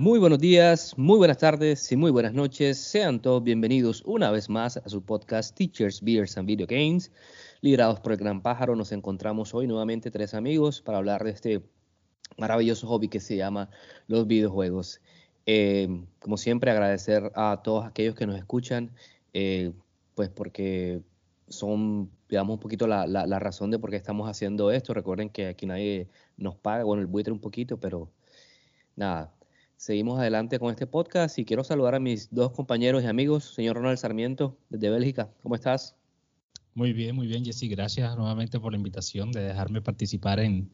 [0.00, 2.78] Muy buenos días, muy buenas tardes y muy buenas noches.
[2.78, 7.12] Sean todos bienvenidos una vez más a su podcast Teachers, Beers and Video Games.
[7.60, 11.62] Liderados por el Gran Pájaro, nos encontramos hoy nuevamente tres amigos para hablar de este
[12.38, 13.68] maravilloso hobby que se llama
[14.06, 15.02] los videojuegos.
[15.44, 15.86] Eh,
[16.18, 18.92] como siempre, agradecer a todos aquellos que nos escuchan,
[19.34, 19.70] eh,
[20.14, 21.02] pues porque
[21.46, 24.94] son, digamos, un poquito la, la, la razón de por qué estamos haciendo esto.
[24.94, 28.10] Recuerden que aquí nadie nos paga, bueno, el buitre un poquito, pero
[28.96, 29.34] nada,
[29.80, 33.76] Seguimos adelante con este podcast y quiero saludar a mis dos compañeros y amigos, señor
[33.76, 35.30] Ronald Sarmiento, desde Bélgica.
[35.42, 35.96] ¿Cómo estás?
[36.74, 37.66] Muy bien, muy bien, Jesse.
[37.70, 40.68] Gracias nuevamente por la invitación de dejarme participar en,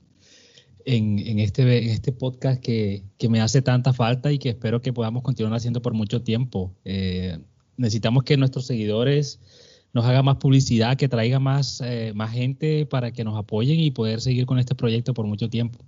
[0.84, 5.80] este, este podcast que, me hace tanta falta y que espero que podamos continuar haciendo
[5.80, 6.74] por mucho tiempo.
[6.84, 7.38] Eh,
[7.76, 9.38] necesitamos que nuestros seguidores
[9.92, 11.38] nos hagan más publicidad, que traiga
[11.84, 15.48] eh, más gente para que nos apoyen y poder seguir con este proyecto por mucho
[15.48, 15.78] tiempo.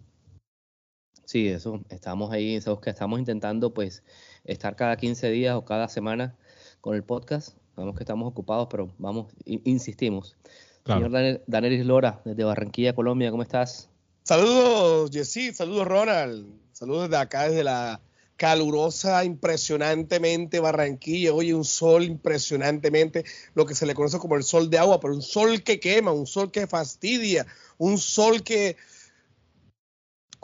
[1.29, 4.03] Sí, eso, estamos ahí, estamos intentando pues
[4.45, 6.35] estar cada 15 días o cada semana
[6.81, 7.51] con el podcast.
[7.75, 10.39] Sabemos que estamos ocupados, pero vamos, insistimos.
[10.87, 13.91] Señor Daniel, Daniel Lora, desde Barranquilla, Colombia, ¿cómo estás?
[14.23, 16.47] Saludos, Jessy, saludos, Ronald.
[16.73, 18.01] Saludos desde acá, desde la
[18.39, 21.35] calurosa, impresionantemente Barranquilla.
[21.35, 25.13] Oye, un sol impresionantemente, lo que se le conoce como el sol de agua, pero
[25.13, 28.79] un sol que quema, un sol que fastidia, un sol que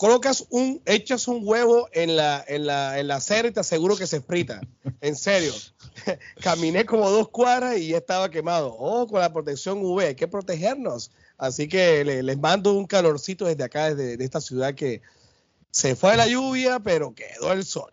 [0.05, 3.97] colocas un, echas un huevo en la, en la, en la acera y te aseguro
[3.97, 4.61] que se frita.
[5.01, 5.55] En serio.
[6.43, 8.77] Caminé como dos cuadras y ya estaba quemado.
[8.79, 11.11] Oh, con la protección UV, hay que protegernos.
[11.39, 15.01] Así que les mando un calorcito desde acá, desde esta ciudad que
[15.71, 17.91] se fue la lluvia, pero quedó el sol.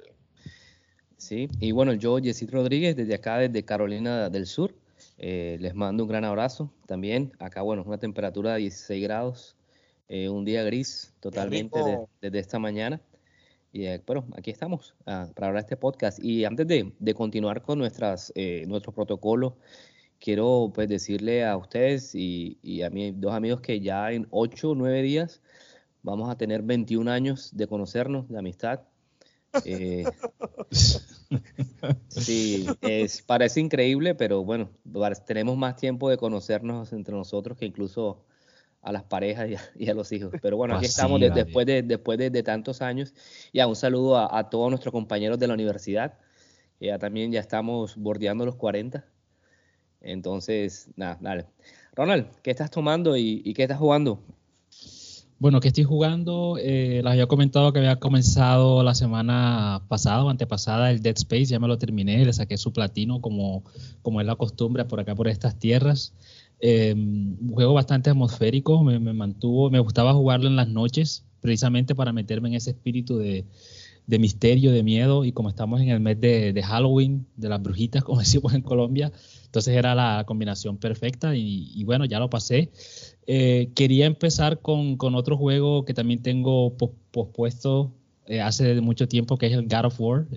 [1.16, 4.76] Sí, y bueno, yo, Jessy Rodríguez, desde acá, desde Carolina del Sur,
[5.18, 7.32] eh, les mando un gran abrazo también.
[7.40, 9.56] Acá, bueno, es una temperatura de 16 grados,
[10.12, 11.80] eh, un día gris totalmente
[12.22, 13.00] desde esta mañana.
[13.72, 16.20] Y eh, bueno, aquí estamos ah, para hablar de este podcast.
[16.22, 19.56] Y antes de, de continuar con nuestras, eh, nuestro protocolo,
[20.20, 24.72] quiero pues decirle a ustedes y, y, a mis dos amigos que ya en 8
[24.72, 25.42] o 9 días
[26.04, 28.82] vamos a tener 21 años de conocernos, de amistad.
[29.64, 30.04] Eh,
[32.10, 34.72] sí, es, parece increíble, pero bueno,
[35.26, 38.26] tenemos más tiempo de conocernos entre nosotros que incluso
[38.81, 40.34] a las parejas y a, los hijos.
[40.42, 43.14] Pero bueno, aquí estamos después, de, después de, tantos años.
[43.52, 46.18] Y a un saludo a, todos nuestros compañeros de la universidad.
[46.80, 49.06] Ya también ya estamos bordeando los 40.
[50.02, 51.46] Entonces, nada, dale.
[51.94, 54.24] Ronald, ¿qué estás tomando y, qué estás jugando?
[55.38, 60.30] Bueno, que estoy jugando, eh, les había comentado que había comenzado la semana pasada o
[60.30, 63.64] antepasada el Dead Space, ya me lo terminé, le saqué su platino como,
[64.03, 66.14] como es la costumbre por acá, por estas tierras.
[66.64, 72.14] Eh, un juego bastante atmosférico, me, mantuvo, me gustaba jugarlo en las noches, precisamente para
[72.14, 73.46] meterme en ese espíritu de,
[74.20, 78.20] misterio, de miedo, y como estamos en el mes de, Halloween, de las brujitas, como
[78.20, 79.12] decimos en Colombia,
[79.46, 82.70] entonces era la combinación perfecta y, bueno, ya lo pasé.
[83.26, 86.78] Eh, quería empezar con, otro juego que también tengo
[87.12, 87.92] pospuesto
[88.28, 90.28] eh, hace mucho tiempo, que es el God of War,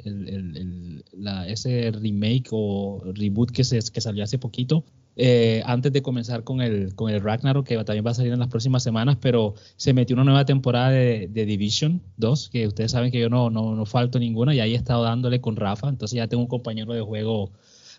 [1.49, 4.85] ese remake o reboot que, se, que salió hace poquito.
[5.17, 8.41] Eh, antes de comenzar con el, con el Ragnarok, que también va a salir en
[8.41, 13.13] las próximas semanas, pero se metió una nueva temporada de, Division 2, que ustedes saben
[13.13, 16.17] que yo no, no, no, falto ninguna, y ahí he estado dándole con Rafa, entonces
[16.17, 17.53] ya tengo un compañero de juego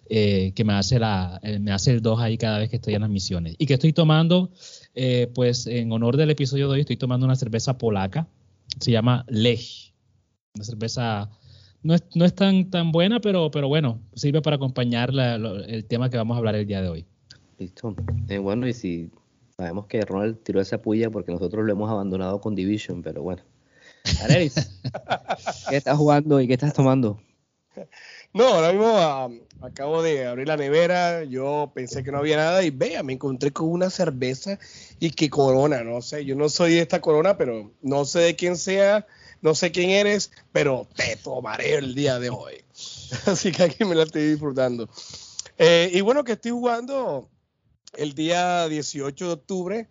[0.09, 2.95] eh, que me hace, la, eh, me hace el 2 ahí cada vez que estoy
[2.95, 3.55] en las misiones.
[3.57, 4.51] Y que estoy tomando,
[5.33, 8.27] pues en honor del episodio de hoy, estoy tomando una cerveza polaca,
[8.79, 9.93] se llama Lech,
[10.53, 11.29] una cerveza
[11.85, 15.63] no es, no es tan, tan buena, pero, pero bueno, sirve para acompañar la, lo,
[15.63, 17.05] el tema que vamos a hablar el día de hoy.
[17.59, 17.95] Listo.
[18.27, 19.11] Eh, bueno, y si
[19.55, 23.43] sabemos que Ronald tiró esa puya porque nosotros lo hemos abandonado con Division, pero bueno.
[24.23, 24.81] Anelis,
[25.69, 27.19] ¿qué estás jugando y qué estás tomando?
[28.33, 32.63] No, ahora mismo um, acabo de abrir la nevera, yo pensé que no había nada
[32.63, 34.57] y vea, me encontré con una cerveza
[34.99, 38.35] y que corona, no sé, yo no soy de esta corona, pero no sé de
[38.35, 39.05] quién sea,
[39.45, 42.63] no sé quién eres, pero te tomaré el día de hoy.
[43.27, 44.89] Así que aquí me la estoy disfrutando.
[45.59, 47.29] Eh, y bueno, que estoy jugando
[47.93, 49.87] el día 18 de octubre.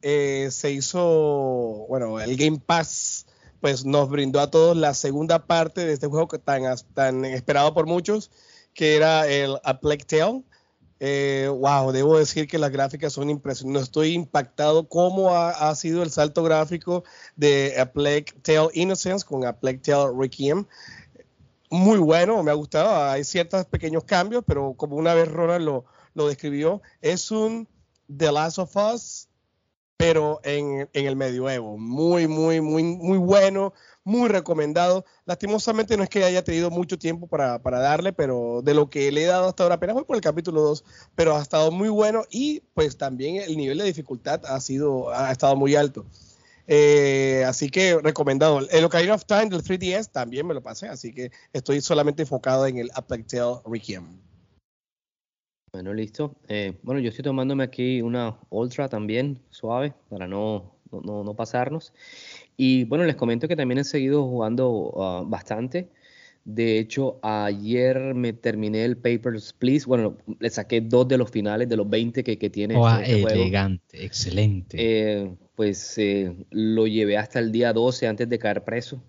[0.00, 3.26] Eh, se hizo, bueno, el Game Pass
[3.60, 6.62] pues nos brindó a todos la segunda parte de este juego que tan,
[6.94, 8.30] tan esperado por muchos,
[8.74, 10.44] que era el A Plague.
[11.06, 13.82] Eh, wow, debo decir que las gráficas son impresionantes.
[13.82, 17.04] Estoy impactado cómo ha, sido el salto gráfico
[17.36, 20.64] de A Plague Tale Innocence con A Plague Tale Requiem.
[21.68, 23.10] Muy bueno, me ha gustado.
[23.10, 25.82] Hay ciertos pequeños cambios, pero como una vez Ronald
[26.14, 27.68] lo describió, es un
[28.16, 29.28] The Last of Us,
[29.96, 31.78] pero en, en el medioevo.
[31.78, 35.04] Muy, muy, muy, muy bueno, muy recomendado.
[35.24, 39.10] Lastimosamente no es que haya tenido mucho tiempo para, para, darle, pero de lo que
[39.12, 41.88] le he dado hasta ahora, apenas voy por el capítulo 2, pero ha estado muy
[41.88, 46.04] bueno y pues también el nivel de dificultad ha, sido, ha estado muy alto.
[46.66, 48.60] Eh, así que recomendado.
[48.70, 52.66] El Ocarina of Time del 3DS también me lo pasé, así que estoy solamente enfocado
[52.66, 54.18] en el Plague Tale Requiem.
[55.74, 56.36] Bueno, listo.
[56.46, 61.92] Eh, bueno, yo estoy tomándome aquí una Ultra también, suave, para no, no, no pasarnos.
[62.56, 65.88] Y bueno, les comento que también he seguido jugando uh, bastante.
[66.44, 69.84] De hecho, ayer me terminé el Papers, Please.
[69.84, 73.22] Bueno, le saqué dos de los finales de los 20 que, que tiene oh, este,
[73.22, 74.06] este elegante, juego.
[74.06, 74.76] excelente.
[74.78, 79.02] Eh, pues eh, lo llevé hasta el día 12 antes de caer preso.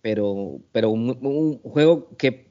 [0.00, 2.47] Pero, pero un, un juego que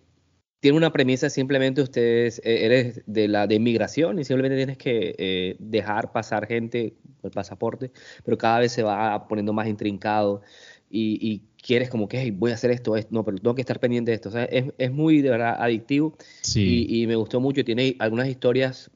[0.68, 5.16] tiene una premisa, simplemente ustedes eh, eres de la de inmigración y simplemente tienes que
[5.18, 6.94] eh, dejar pasar gente
[7.24, 7.90] el pasaporte,
[8.26, 10.42] pero cada vez se va poniendo más intrincado
[10.90, 13.62] y, y quieres como que hey, voy a hacer esto, esto, no, pero tengo que
[13.62, 14.28] estar pendiente de esto.
[14.28, 16.86] O sea, es, es muy de verdad adictivo sí.
[16.90, 17.64] y, y, me gustó mucho.
[17.64, 18.92] Tiene algunas historias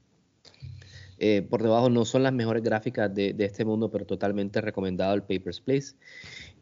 [1.20, 5.14] eh, por debajo, no son las mejores gráficas de, de, este mundo, pero totalmente recomendado
[5.14, 5.96] el Papers, Please.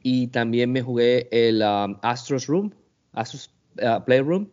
[0.04, 2.76] Y también me jugué el um, Astros Room,
[3.14, 3.52] Astros
[3.82, 4.50] uh, Playroom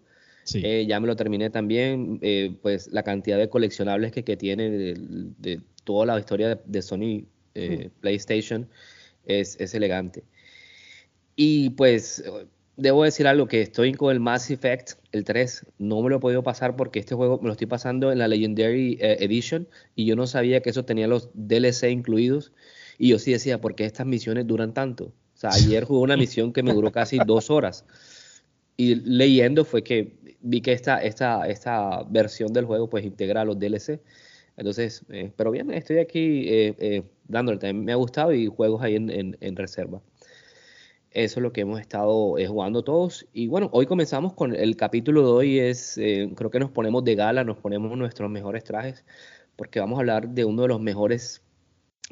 [0.47, 0.63] Sí.
[0.65, 4.71] Eh, ya me lo terminé también, eh, pues la cantidad de coleccionables que, que tiene
[4.71, 4.95] de,
[5.39, 8.01] de, toda la historia de, de Sony eh, mm.
[8.01, 8.69] PlayStation
[9.25, 10.23] es, es, elegante.
[11.35, 12.23] Y pues
[12.77, 16.21] debo decir algo, que estoy con el Mass Effect, el 3, no me lo he
[16.21, 20.15] podido pasar porque este juego me lo estoy pasando en la Legendary Edition y yo
[20.15, 22.53] no sabía que eso tenía los DLC incluidos
[22.99, 25.07] y yo sí decía, ¿por qué estas misiones duran tanto?
[25.07, 27.85] O sea, ayer jugué una misión que me duró casi dos horas
[28.77, 33.59] y leyendo fue que vi que esta, esta, esta versión del juego pues integra los
[33.59, 34.01] DLC.
[34.57, 38.83] Entonces, eh, pero bien, estoy aquí eh, eh, dándole, también me ha gustado y juegos
[38.83, 40.01] ahí en, en, en reserva.
[41.17, 43.27] Eso es lo que hemos estado eh, jugando todos.
[43.33, 47.05] Y bueno, hoy comenzamos con el capítulo de hoy, es, eh, creo que nos ponemos
[47.05, 49.03] de gala, nos ponemos nuestros mejores trajes,
[49.57, 51.43] porque vamos a hablar de uno de los mejores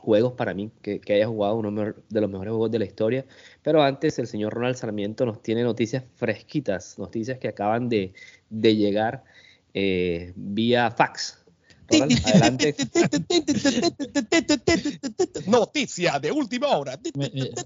[0.00, 3.24] juegos para mí que, que, haya jugado, uno de los mejores juegos de la historia.
[3.62, 8.12] Pero antes, el señor Ronald Sarmiento nos tiene noticias fresquitas, noticias que acaban de,
[8.50, 9.24] de llegar
[9.72, 11.40] eh, vía fax.
[11.88, 12.74] Ronald, adelante.
[15.46, 16.98] Noticia de última hora.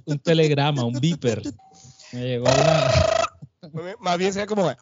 [0.06, 1.42] Un telegrama, un beeper.
[2.12, 2.90] Me llegó una.
[4.00, 4.72] Más bien sería como.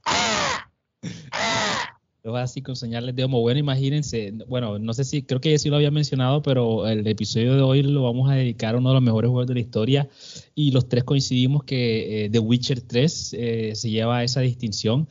[2.34, 3.40] Así con señales de homo.
[3.40, 7.06] Bueno, imagínense, bueno, no sé si, creo que ya sí lo había mencionado, pero el
[7.06, 9.60] episodio de hoy lo vamos a dedicar a uno de los mejores juegos de la
[9.60, 10.08] historia
[10.54, 15.08] y los tres coincidimos que eh, The Witcher 3 eh, se lleva esa distinción.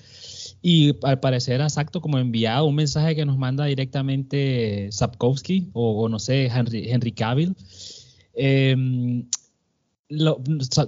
[0.61, 6.09] Y al parecer, exacto, como enviado un mensaje que nos manda directamente Sapkowski o, o
[6.09, 7.55] no sé, Henry, Henry Cavill.
[8.33, 8.75] Eh,
[10.09, 10.39] lo,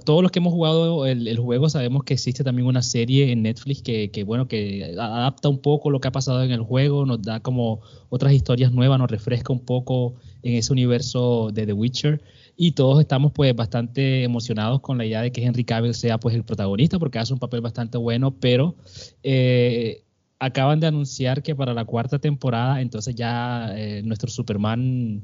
[0.04, 3.82] todos los que hemos jugado el, juego sabemos que existe también una serie en Netflix
[3.82, 7.22] que, que, bueno, que adapta un poco lo que ha pasado en el juego, nos
[7.22, 12.22] da como otras historias nuevas, nos refresca un poco en ese universo de The Witcher.
[12.56, 16.34] Y todos estamos pues bastante emocionados con la idea de que Henry Cavill sea pues
[16.34, 18.76] el protagonista porque hace un papel bastante bueno, pero
[19.22, 20.04] eh,
[20.38, 25.22] acaban de anunciar que para la cuarta temporada entonces ya eh, nuestro Superman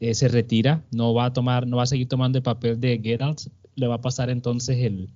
[0.00, 3.00] eh, se retira, no va a tomar, no va a seguir tomando el papel de
[3.02, 3.40] Geralt,
[3.74, 5.08] le va a pasar entonces el,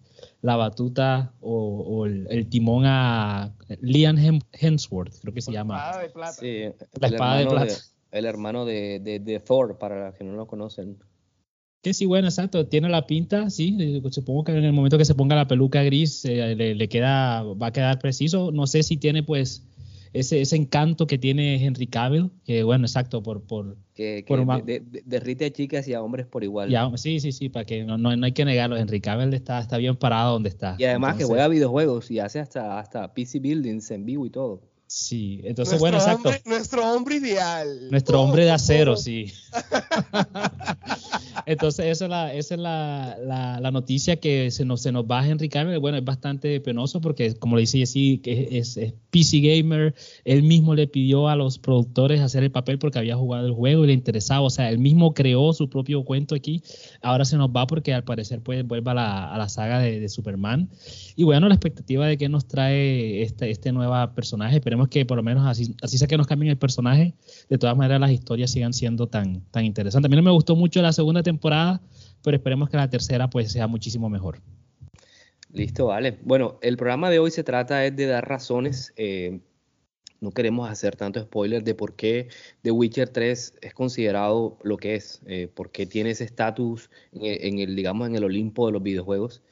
[0.42, 5.76] la batuta o, o el, el, timón a Liam Hemsworth, creo que se la llama.
[5.76, 6.32] Espada de plata.
[6.32, 6.62] Sí,
[7.00, 7.64] la espada de plata.
[7.66, 10.98] De, el hermano de, de, de, Thor, para los que no lo conocen.
[11.82, 15.14] Que sí, bueno, exacto, tiene la pinta, sí, supongo que en el momento que se
[15.14, 18.98] ponga la peluca gris eh, le, le, queda, va a quedar preciso, no sé si
[18.98, 19.66] tiene pues
[20.12, 23.42] ese, ese encanto que tiene Henry Cavill, que bueno, exacto, por...
[23.42, 26.70] por que, que por de, de, de, derrite a chicas y a hombres por igual.
[26.70, 29.60] Ya, sí, sí, sí, para que no, no, no, hay que negarlo, Henry Cavill está,
[29.60, 30.76] está bien parado donde está.
[30.78, 34.30] Y además entonces, que juega videojuegos y hace hasta, hasta PC Buildings en vivo y
[34.30, 34.62] todo.
[34.86, 36.50] Sí, entonces nuestro bueno, hombre, exacto.
[36.50, 37.90] Nuestro hombre ideal.
[37.92, 38.96] Nuestro oh, hombre de acero, oh.
[38.96, 39.32] sí.
[41.50, 45.18] Entonces, esa es la, esa es la, la, noticia que se nos, se nos va
[45.18, 45.80] a Henry Cavill.
[45.80, 49.92] Bueno, es bastante penoso porque, como le dice Jesse, que es, es, PC Gamer.
[50.24, 53.82] Él mismo le pidió a los productores hacer el papel porque había jugado el juego
[53.82, 54.42] y le interesaba.
[54.42, 56.62] O sea, él mismo creó su propio cuento aquí.
[57.02, 59.98] Ahora se nos va porque al parecer pues vuelva a la, a la saga de,
[59.98, 60.70] de, Superman.
[61.16, 64.58] Y bueno, la expectativa de que nos trae este, este nuevo personaje.
[64.58, 67.12] Esperemos que por lo menos así, así sea que nos cambien el personaje.
[67.48, 70.08] De todas maneras, las historias sigan siendo tan, tan interesantes.
[70.08, 73.52] A mí no me gustó mucho la segunda temporada pero esperemos que la tercera pues
[73.52, 74.40] sea muchísimo mejor.
[75.52, 76.18] Listo, vale.
[76.22, 78.92] Bueno, el programa de hoy se trata es de dar razones.
[78.96, 79.40] Eh,
[80.20, 82.28] no queremos hacer tanto spoiler de por qué
[82.62, 87.58] The Witcher 3 es considerado lo que es, eh, por qué tiene ese estatus en,
[87.58, 89.42] el, digamos, en el Olimpo de los videojuegos.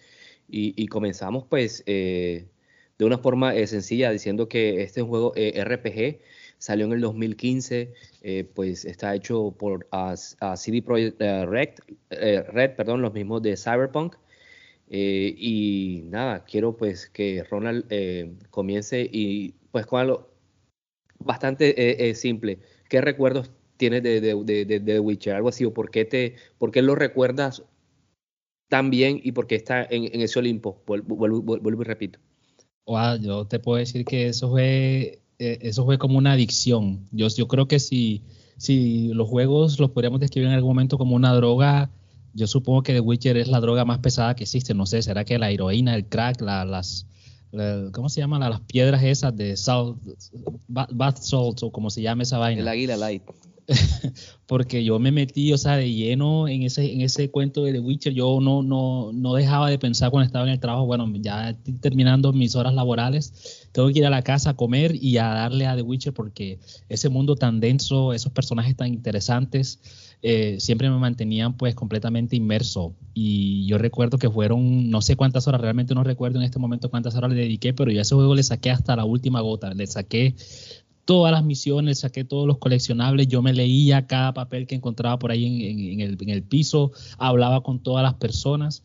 [0.51, 2.47] Y, comenzamos pues eh,
[2.99, 6.21] de una forma sencilla diciendo que este es un juego RPG
[6.59, 10.17] salió en el 2015, eh, pues está hecho por a,
[10.57, 14.17] CD Projekt eh, Red, perdón, los mismos de Cyberpunk.
[14.89, 17.85] y nada, quiero pues que Ronald
[18.51, 20.31] comience y pues con algo
[21.19, 22.59] bastante simple.
[22.89, 25.35] ¿Qué recuerdos tienes de, de, de, de, Witcher?
[25.35, 27.63] Algo así, o por qué, te, por qué lo recuerdas
[28.69, 30.83] tan bien y por qué está en, en ese Olimpo.
[30.87, 32.19] Vuelvo, vuelvo, y repito.
[33.21, 37.07] yo te puedo decir que eso fue eh, eso fue como una adicción.
[37.13, 38.23] Yo, yo creo que si,
[38.57, 41.91] si los juegos los podríamos describir en algún momento como una droga,
[42.35, 44.75] yo supongo que The Witcher es la droga más pesada que existe.
[44.75, 47.07] No sé, ¿será que la heroína, el crack, las...
[47.93, 49.97] ¿Cómo se llaman las piedras esas de salt,
[50.69, 52.61] bath salt o como se llama esa vaina?
[52.61, 53.23] El águila light.
[54.47, 57.81] porque yo me metí, o sea, de lleno en ese, en ese cuento de The
[57.81, 58.13] Witcher.
[58.13, 62.33] Yo no, no, no dejaba de pensar cuando estaba en el trabajo, bueno, ya terminando
[62.33, 65.77] mis horas laborales, tengo que ir a la casa a comer y a darle a
[65.77, 66.59] The Witcher porque
[66.89, 69.79] ese mundo tan denso, esos personajes tan interesantes,
[70.21, 72.97] eh, siempre me mantenían pues completamente inmerso.
[73.15, 76.91] Y yo recuerdo que fueron, no sé cuántas horas, realmente no recuerdo en este momento
[76.91, 79.73] cuántas horas le dediqué, pero yo a ese juego le saqué hasta la última gota,
[79.73, 80.35] le saqué
[81.05, 85.31] todas las misiones, saqué todos los coleccionables, yo me leía cada papel que encontraba por
[85.31, 88.83] ahí en, el, piso, hablaba con todas las personas.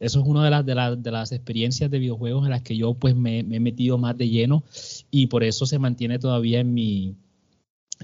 [0.00, 3.14] Eso es una de las, de, las experiencias de videojuegos en las que yo pues
[3.14, 4.64] me, he metido más de lleno
[5.10, 7.16] y por eso se mantiene todavía en mi,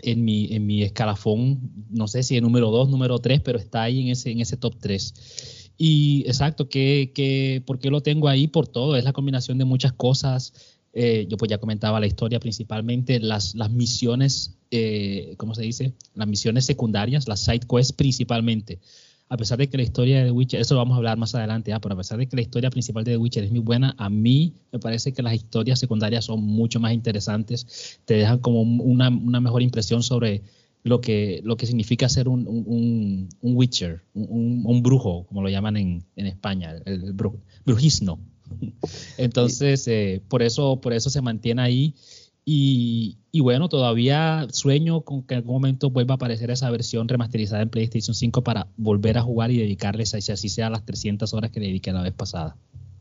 [0.03, 3.85] en mi, en mi escalafón, no sé si el número 2, número 3, pero está
[3.85, 5.73] ahí en ese, en ese top 3.
[5.79, 8.47] Y exacto, que, que, ¿por qué lo tengo ahí?
[8.47, 10.53] Por todo, es la combinación de muchas cosas.
[10.93, 15.93] Eh, yo pues ya comentaba la historia principalmente, las, las misiones, eh, ¿cómo se dice?
[16.15, 18.81] Las misiones secundarias, las side quests principalmente.
[19.29, 21.35] A pesar de que la historia de The Witcher, eso lo vamos a hablar más
[21.35, 23.95] adelante, pero a pesar de que la historia principal de The Witcher es muy buena,
[23.99, 28.63] a mí me parece que las historias secundarias son mucho más interesantes, te dejan como
[28.63, 30.43] una, una mejor impresión sobre
[30.85, 35.49] lo que, lo que significa ser un, un, un Witcher, un, un, brujo, como lo
[35.49, 37.13] llaman en, en España, el, el
[37.65, 38.21] brujisno.
[39.19, 41.95] Entonces, eh, por, eso, por eso se mantiene ahí.
[42.49, 47.61] Y, bueno, todavía sueño con que en algún momento vuelva a aparecer esa versión remasterizada
[47.61, 51.51] en PlayStation 5 para volver a jugar y dedicarles, a, así sea, las 300 horas
[51.51, 52.57] que le dediqué la vez pasada.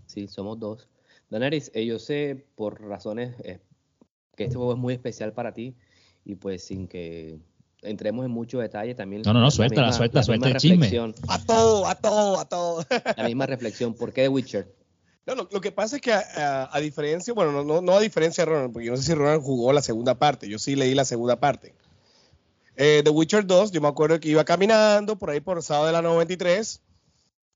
[0.08, 0.88] Sí, somos dos.
[1.30, 3.60] Daenerys, eh, yo sé por razones eh,
[4.36, 5.76] que este juego es muy especial para ti
[6.26, 7.38] y pues sin que
[7.84, 9.22] entremos en mucho detalle también.
[9.24, 10.88] No, no, no, suelta, suelta, suelta el chisme.
[11.28, 12.84] A todo, a todo, a todo.
[13.16, 14.85] La misma reflexión, ¿por qué The Witcher?
[15.26, 18.74] No, lo, que pasa es que a, diferencia, bueno, no, no, a diferencia de Ronald,
[18.74, 21.40] porque yo no sé si Ronald jugó la segunda parte, yo sí leí la segunda
[21.40, 21.74] parte.
[22.76, 25.94] Eh, The Witcher 2, yo me acuerdo que iba caminando por ahí por Sábado de
[25.94, 26.82] la 93,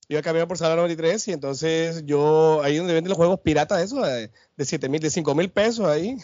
[0.10, 3.42] iba caminando por Sábado de la 93 y entonces yo, ahí donde venden los juegos
[3.42, 6.18] piratas, eso, de, de 7 mil, de 5 mil pesos ahí.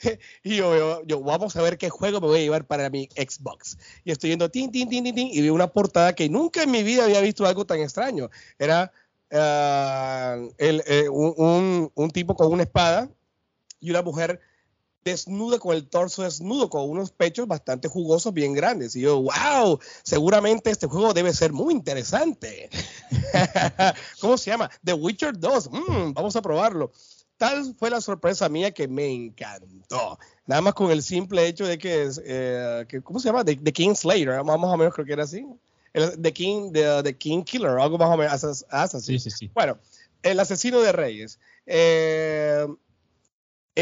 [0.42, 3.76] y yo, yo, vamos a ver qué juego me voy a llevar para mi Xbox.
[4.02, 6.70] Y estoy yendo tin, tin, tin, tin, tin, y vi una portada que nunca en
[6.70, 8.30] mi vida había visto algo tan extraño.
[8.58, 8.92] Era
[9.30, 13.10] uh, el, eh, un, un, tipo con una espada
[13.80, 14.40] y una mujer
[15.04, 18.94] desnuda con el torso desnudo, con unos pechos bastante jugosos, bien grandes.
[18.96, 22.70] Y yo, wow, seguramente este juego debe ser muy interesante.
[24.20, 24.70] ¿Cómo se llama?
[24.84, 25.70] The Witcher 2.
[25.70, 26.92] Mm, vamos a probarlo
[27.40, 30.18] tal fue la sorpresa mía que me encantó.
[30.44, 33.46] Nada más con el simple hecho de que, eh, que ¿cómo se llama?
[33.46, 35.46] The, King Slayer, más o menos creo que era así.
[35.94, 39.00] The King, the, King Killer, algo más o menos así.
[39.00, 39.50] Sí, sí, sí.
[39.54, 39.78] Bueno,
[40.22, 41.38] el asesino de reyes.
[41.64, 42.66] Eh,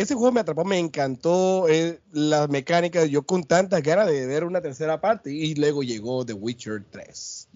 [0.00, 4.44] ese juego me atrapó, me encantó eh, las mecánicas, yo con tantas ganas de ver
[4.44, 7.48] una tercera parte y luego llegó The Witcher 3.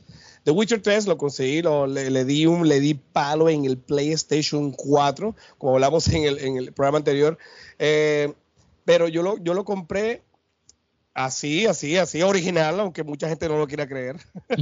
[0.45, 5.37] The Witcher 3 lo conseguí, le, di un, le di palo en el PlayStation 4,
[5.59, 7.39] como hablamos en el, programa anterior.
[7.79, 8.33] Eh,
[8.85, 10.23] pero yo lo, yo lo compré
[11.15, 14.17] Así, así, así, original, aunque mucha gente no lo quiera creer.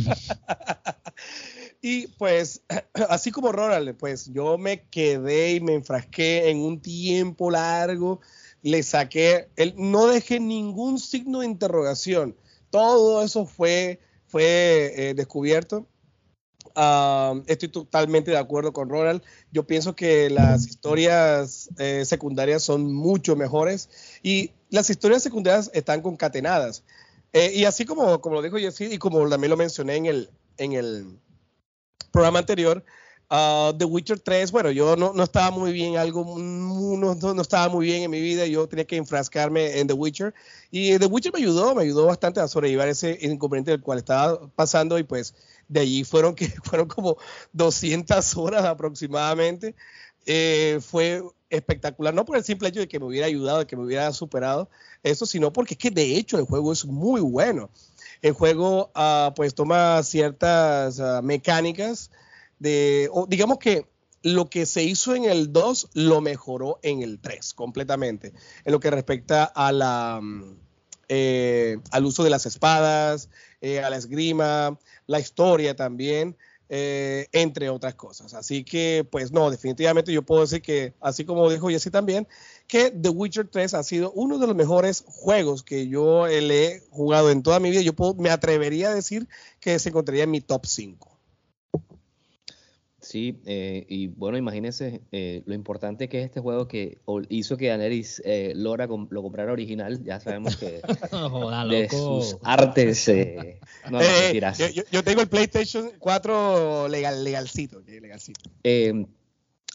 [1.81, 2.63] y pues,
[3.09, 8.21] así como Ronald, pues yo me quedé y me enfrasqué en un tiempo largo,
[8.63, 12.37] le saqué, el, no dejé ningún signo de interrogación.
[12.71, 15.87] Todo eso fue, fue eh, descubierto
[17.47, 19.23] estoy totalmente de acuerdo con Ronald.
[19.53, 23.89] Yo pienso que las historias eh, secundarias son mucho mejores
[24.23, 26.85] y las historias secundarias están concatenadas.
[27.33, 30.31] Eh, y así como, como lo dijo Jesse y como también lo mencioné en el,
[30.57, 31.19] en el
[32.11, 32.85] programa anterior,
[33.31, 37.69] uh, The Witcher 3, bueno, yo no, no estaba muy bien, algo no, no, estaba
[37.69, 40.35] muy bien en mi vida, yo tenía que enfrascarme en The Witcher
[40.71, 44.49] y The Witcher me ayudó, me ayudó bastante a sobrellevar ese inconveniente del cual estaba
[44.55, 45.35] pasando y pues
[45.69, 47.17] de allí fueron, que, fueron como
[47.53, 49.75] 200 horas aproximadamente.
[50.27, 53.77] Eh, fue espectacular, no por el simple hecho de que me hubiera ayudado, de que
[53.77, 54.69] me hubiera superado
[55.03, 57.71] eso, sino porque es que de hecho el juego es muy bueno.
[58.23, 62.11] El juego uh, pues toma ciertas uh, mecánicas
[62.59, 63.87] de, o digamos que
[64.23, 68.33] lo que se hizo en el 2 lo mejoró en el 3 completamente,
[68.65, 70.57] en lo que respecta a la, mm,
[71.09, 76.37] eh, al uso de las espadas, eh, a la esgrima, la historia también,
[76.69, 78.35] eh, entre otras cosas.
[78.35, 82.29] Así que, pues no, definitivamente yo puedo decir que, así como dijo Jesse también,
[82.71, 86.81] que The Witcher 3 ha sido uno de los mejores juegos que yo le he
[86.91, 87.81] jugado en toda mi vida.
[87.81, 89.27] Yo me atrevería a decir
[89.59, 91.19] que se encontraría en mi top 5.
[93.01, 96.99] Sí, eh, y bueno, imagínense eh, lo importante que es este juego que
[97.29, 100.05] hizo que Daenerys eh, Lora lo comprara original.
[100.05, 100.81] Ya sabemos que
[101.71, 103.09] de sus artes.
[103.91, 107.81] no, no, yo, yo, tengo el PlayStation 4 legal, legalcito.
[107.81, 108.49] legalcito.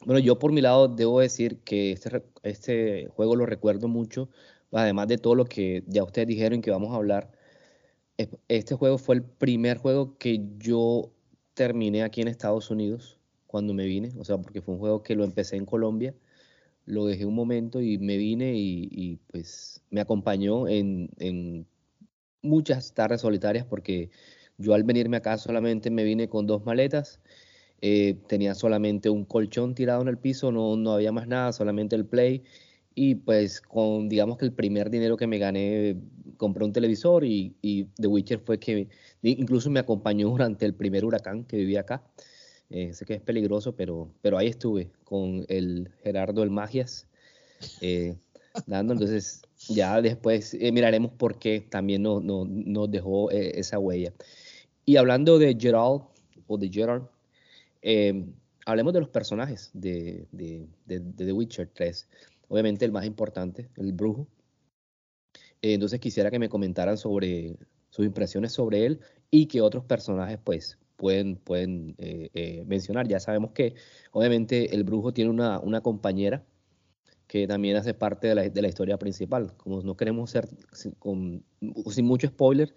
[0.03, 4.29] Bueno, yo por mi lado debo decir que este, este juego lo recuerdo mucho,
[4.71, 7.31] además de todo lo que ya ustedes dijeron que vamos a hablar.
[8.47, 11.11] Este juego fue el primer juego que yo
[11.53, 15.15] terminé aquí en Estados Unidos cuando me vine, o sea, porque fue un juego que
[15.15, 16.13] lo empecé en Colombia,
[16.85, 21.65] lo dejé un momento y me vine y, pues me acompañó en,
[22.41, 24.11] muchas tardes solitarias porque
[24.57, 27.19] yo al venirme acá solamente me vine con dos maletas,
[27.81, 31.95] eh, tenía solamente un colchón tirado en el piso, no, no había más nada, solamente
[31.95, 32.43] el play
[32.95, 35.97] y pues con digamos que el primer dinero que me gané
[36.37, 38.87] compré un televisor y, y The Witcher fue que
[39.21, 42.03] incluso me acompañó durante el primer huracán que vivía acá.
[42.69, 47.07] Eh, sé que es peligroso, pero, pero ahí estuve con el Gerardo el Magias
[47.81, 48.15] eh,
[48.65, 48.93] dando.
[48.93, 54.13] Entonces, ya después eh, miraremos por qué también nos no, no dejó esa huella.
[54.85, 56.01] Y hablando de Gerald
[56.47, 57.03] o de Gerard,
[58.65, 60.27] hablemos de los personajes de,
[60.87, 62.09] The Witcher 3.
[62.47, 64.27] Obviamente el más importante, el brujo.
[65.61, 67.57] entonces quisiera que me comentaran sobre
[67.89, 68.99] sus impresiones sobre él
[69.31, 73.07] y que otros personajes pues pueden, pueden eh, eh, mencionar.
[73.07, 73.75] Ya sabemos que
[74.11, 76.45] obviamente el brujo tiene una, una compañera
[77.27, 79.55] que también hace parte de la, de la, historia principal.
[79.57, 82.73] Como no queremos ser sin mucho spoiler,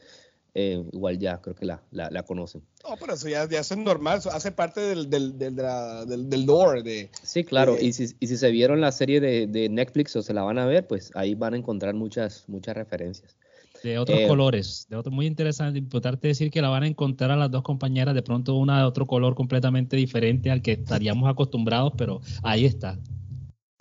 [0.61, 2.63] eh, igual ya creo que la, la, la, conocen.
[2.83, 6.47] No, pero eso ya, ya es normal, eso hace parte del, del, del, del, del
[6.47, 6.83] lore.
[6.83, 10.23] De, sí, claro, y, si, y si se vieron la serie de, de, Netflix o
[10.23, 13.39] se la van a ver, pues ahí van a encontrar muchas, muchas referencias.
[13.85, 17.31] De otros eh, colores, de otro, muy interesante, importante decir que la van a encontrar
[17.31, 21.31] a las dos compañeras de pronto una de otro color completamente diferente al que estaríamos
[21.31, 22.99] acostumbrados, pero ahí está.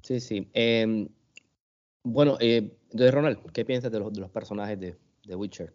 [0.04, 0.48] Sí, sí.
[0.54, 1.10] Em,
[2.04, 5.74] bueno, eh, entonces Ronald, ¿qué piensas de los, de los personajes de, de, Witcher?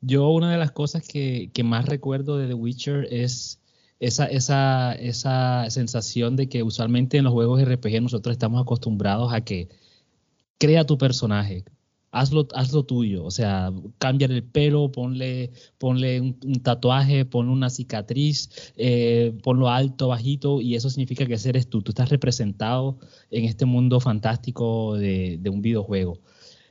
[0.00, 3.60] Yo una de las cosas que, que, más recuerdo de The Witcher es
[3.98, 9.42] esa, esa, esa sensación de que usualmente en los juegos RPG nosotros estamos acostumbrados a
[9.42, 9.68] que
[10.58, 11.64] crea tu personaje,
[12.10, 19.34] hazlo, hazlo tuyo, o sea, cambia el pelo, ponle, un, tatuaje, ponle una cicatriz, eh,
[19.42, 22.98] ponlo alto, bajito, y eso significa que eres tú, tú estás representado
[23.30, 26.18] en este mundo fantástico de, un videojuego.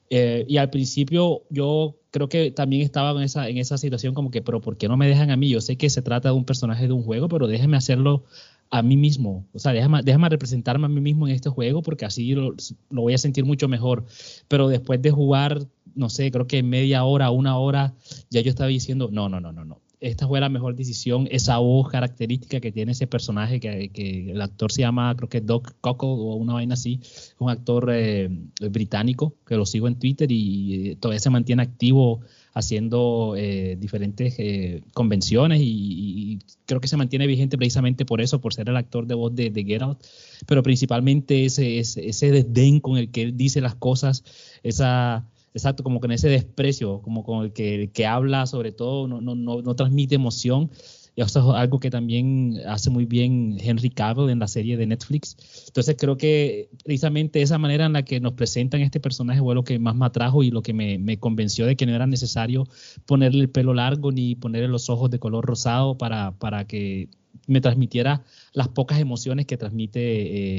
[0.10, 4.32] Eh, y al principio yo creo que también estaba en esa, en esa situación como
[4.32, 5.50] que, pero ¿por qué no me dejan a mí?
[5.50, 8.24] Yo sé que se trata de un personaje de un juego, pero déjenme hacerlo
[8.70, 12.06] a mí mismo, o sea, déjame, déjame, representarme a mí mismo en este juego porque
[12.06, 12.56] así lo,
[12.90, 14.06] lo, voy a sentir mucho mejor.
[14.48, 17.96] Pero después de jugar, no sé, creo que media hora, una hora,
[18.30, 19.82] ya yo estaba diciendo, no, no, no, no, no.
[20.06, 24.72] Esta fue la mejor decisión, esa voz característica que tiene ese personaje, que, el actor
[24.72, 27.00] se llama, creo que Doc Cockle o una vaina así,
[27.40, 28.30] un actor eh,
[28.70, 32.22] británico que lo sigo en Twitter y, y todavía se mantiene activo
[32.54, 36.38] haciendo eh, diferentes eh, convenciones y,
[36.68, 39.50] creo que se mantiene vigente precisamente por eso, por ser el actor de voz de,
[39.50, 40.00] de Get Out,
[40.46, 44.24] pero principalmente ese, ese, ese, desdén con el que él dice las cosas,
[44.64, 49.08] esa, exacto, como con ese desprecio, como con el que, el que habla sobre todo,
[49.08, 50.70] no, no, no, no transmite emoción.
[51.16, 54.86] Y eso es algo que también hace muy bien Henry Cavill en la serie de
[54.86, 55.38] Netflix.
[55.68, 59.64] Entonces creo que precisamente esa manera en la que nos presentan este personaje fue lo
[59.64, 62.68] que más me atrajo y lo que me, me convenció de que no era necesario
[63.06, 67.08] ponerle el pelo largo ni ponerle los ojos de color rosado para, para que
[67.48, 70.00] me transmitiera las pocas emociones que transmite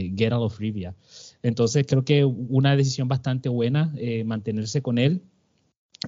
[0.06, 0.94] eh, Geralt of Rivia.
[1.46, 5.22] Entonces creo que una decisión bastante buena eh, mantenerse con él.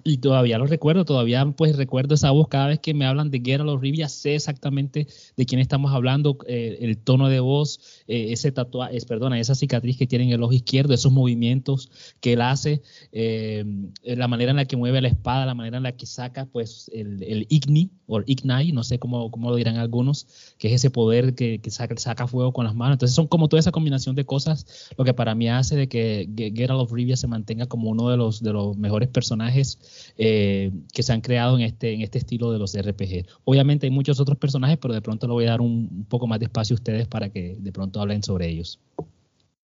[0.03, 3.41] Y todavía lo recuerdo, todavía pues recuerdo esa voz cada vez que me hablan de
[3.43, 8.51] Geralt Rivia, sé exactamente de quién estamos hablando, eh, el tono de voz, eh, ese
[8.53, 11.91] tatuaje, es, perdona, esa cicatriz que tiene en el ojo izquierdo, esos movimientos
[12.21, 13.65] que él hace, eh,
[14.03, 16.91] la manera en la que mueve la espada, la manera en la que saca pues
[16.95, 20.91] el, el Igni o Ignite, no sé cómo, cómo, lo dirán algunos, que es ese
[20.91, 22.95] poder que, que saca, saca, fuego con las manos.
[22.95, 26.29] Entonces son como toda esa combinación de cosas lo que para mí hace de que
[26.55, 31.03] Geralt of Rivia se mantenga como uno de los, de los mejores personajes eh, que
[31.03, 33.27] se han creado en este, en este estilo de los RPG.
[33.45, 36.27] Obviamente hay muchos otros personajes, pero de pronto le voy a dar un, un poco
[36.27, 38.81] más de espacio a ustedes para que de pronto hablen sobre ellos.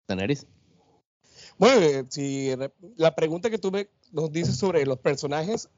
[0.07, 0.47] Daenerys.
[1.57, 2.51] Bueno, eh, si
[2.95, 5.69] la pregunta que tú me, nos dices sobre los personajes,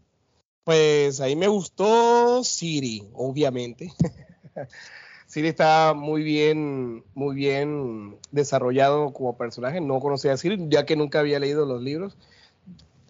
[0.64, 3.92] pues ahí me gustó Siri, obviamente.
[5.28, 9.82] Siri está muy bien, muy bien desarrollado como personaje.
[9.82, 12.16] No conocía a Siri, ya que nunca había leído los libros.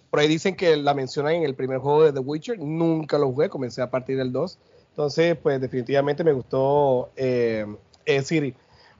[0.09, 2.59] Por ahí dicen que la mencionan en el primer juego de The Witcher.
[2.59, 4.57] Nunca lo jugué, comencé a partir del 2.
[4.91, 7.65] Entonces, pues definitivamente me gustó eh,
[8.05, 8.53] eh, Siri.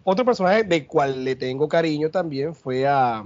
[0.04, 3.24] Otro personaje de cual le tengo cariño también fue a,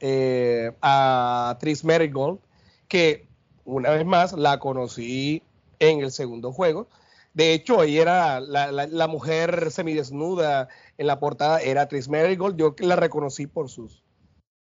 [0.00, 2.38] eh, a Tris Merigold,
[2.88, 3.26] que
[3.64, 5.42] una vez más la conocí
[5.80, 6.86] en el segundo juego.
[7.34, 12.56] De hecho, ella era la, la, mujer semidesnuda en la portada, era Tris Merigold.
[12.56, 14.02] Yo la reconocí por sus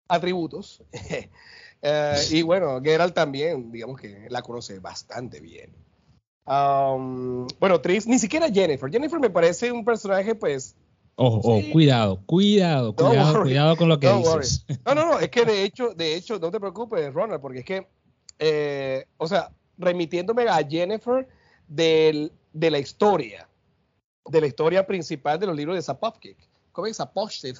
[0.09, 0.83] atributos.
[0.93, 5.75] Uh, y bueno, Geralt también, digamos que la conoce bastante bien.
[6.45, 8.91] Bueno, Tris, ni siquiera Jennifer.
[8.91, 10.77] Jennifer me parece un personaje, pues.
[11.23, 11.71] Ojo, oh, sí.
[11.71, 14.65] cuidado, cuidado, cuidado, cuidado con lo que dices.
[14.67, 14.81] Worry.
[14.87, 17.65] No, no, no, es que de hecho, de hecho, no te preocupes, Ronald, porque es
[17.67, 17.87] que,
[18.39, 21.29] eh, o sea, remitiéndome a Jennifer
[21.69, 23.47] del, de la historia,
[24.25, 26.39] de la historia principal de los libros de Zapovkik.
[26.73, 26.97] ¿Cómo es?
[26.97, 27.53] Zapochki,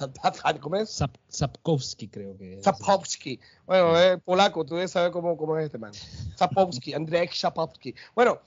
[0.59, 0.89] ¿cómo es?
[0.89, 2.63] Zap, Zapkowski, creo que es.
[2.63, 3.39] Zapowski.
[3.67, 5.93] Bueno, eh, polaco, tú debes saber cómo, cómo es este man.
[6.35, 7.93] Zapowski, Andrzej Zapowski.
[8.15, 8.39] Bueno,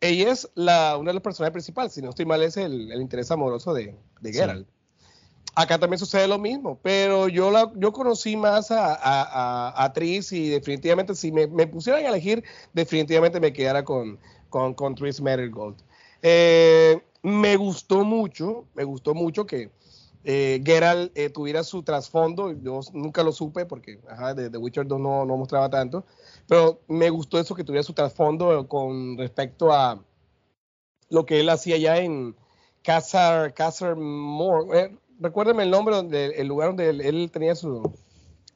[0.00, 3.00] ella es la, una de las personajes principales, si no estoy mal, es el, el
[3.00, 4.66] interés amoroso de, de Geralt.
[4.66, 4.74] Sí.
[5.54, 9.92] Acá también sucede lo mismo, pero yo, la, yo conocí más a, a, a, a
[9.92, 14.94] Tris y definitivamente si me, me, pusieran a elegir, definitivamente me quedara con, con, con
[14.94, 15.76] Tris Merigold.
[16.22, 19.70] Eh, me gustó mucho, me gustó mucho que
[20.24, 22.52] eh, Geralt eh, tuviera su trasfondo.
[22.52, 26.04] Yo nunca lo supe porque ajá, de The Witcher 2 no, no, mostraba tanto.
[26.46, 30.02] Pero me gustó eso que tuviera su trasfondo con respecto a
[31.08, 32.36] lo que él hacía ya en
[32.82, 34.78] Casar, Casar Moore.
[34.78, 37.82] Eh, recuérdeme el nombre, donde, el lugar donde él, él tenía su.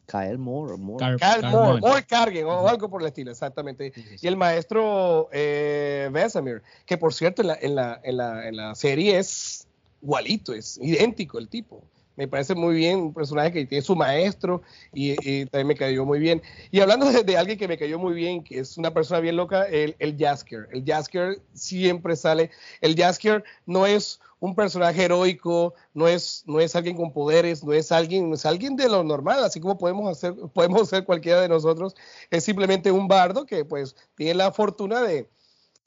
[0.06, 0.76] Kyle Moore.
[0.76, 1.16] Moore.
[1.18, 3.90] Car Kyle Moore, Moore Cargen, o algo por el estilo, exactamente.
[3.94, 4.26] Sí, sí, sí.
[4.26, 8.56] Y el maestro eh, Vesemir, que por cierto en la, en la, en la, en
[8.56, 9.66] la serie es
[10.04, 11.82] igualito, es idéntico el tipo.
[12.16, 14.62] Me parece muy bien, un personaje que tiene su maestro
[14.92, 16.42] y, y también me cayó muy bien.
[16.70, 19.36] Y hablando de, de, alguien que me cayó muy bien, que es una persona bien
[19.36, 20.68] loca, el, el Jasker.
[20.70, 22.50] El Jasker siempre sale.
[22.80, 27.72] El Jasker no es un personaje heroico, no es, no es alguien con poderes, no
[27.72, 31.48] es alguien, es alguien de lo normal, así como podemos hacer, podemos ser cualquiera de
[31.48, 31.96] nosotros.
[32.30, 35.28] Es simplemente un bardo que pues tiene la fortuna de,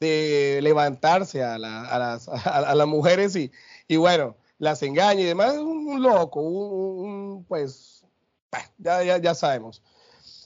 [0.02, 3.52] de levantarse a, la, a, las, a, a las mujeres y,
[3.88, 8.04] y bueno, las engaña y demás, un, un loco, un, pues,
[8.78, 9.82] ya, ya, ya sabemos.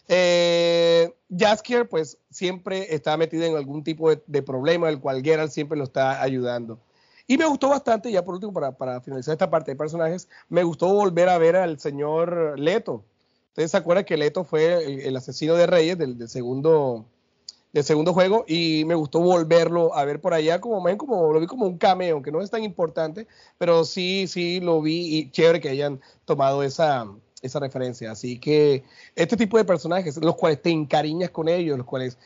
[0.08, 5.52] Eh, Jaskier, pues, siempre está metido en algún tipo de, de, problema, el cual Geralt
[5.52, 6.80] siempre lo está ayudando.
[7.28, 10.64] Y me gustó bastante, ya por último, para, para finalizar esta parte de personajes, me
[10.64, 13.06] gustó volver a ver al señor Leto.
[13.50, 17.06] Ustedes se acuerdan que Leto fue el, el asesino de Reyes del, del segundo
[17.74, 21.40] del segundo juego y me gustó volverlo a ver por allá como ven como lo
[21.40, 25.32] vi como un cameo aunque no es tan importante pero sí sí lo vi y
[25.32, 27.08] chévere que hayan tomado esa
[27.42, 28.12] esa referencia.
[28.12, 28.84] Así que
[29.16, 32.18] este tipo de personajes los cuales te encariñas con ellos los cuales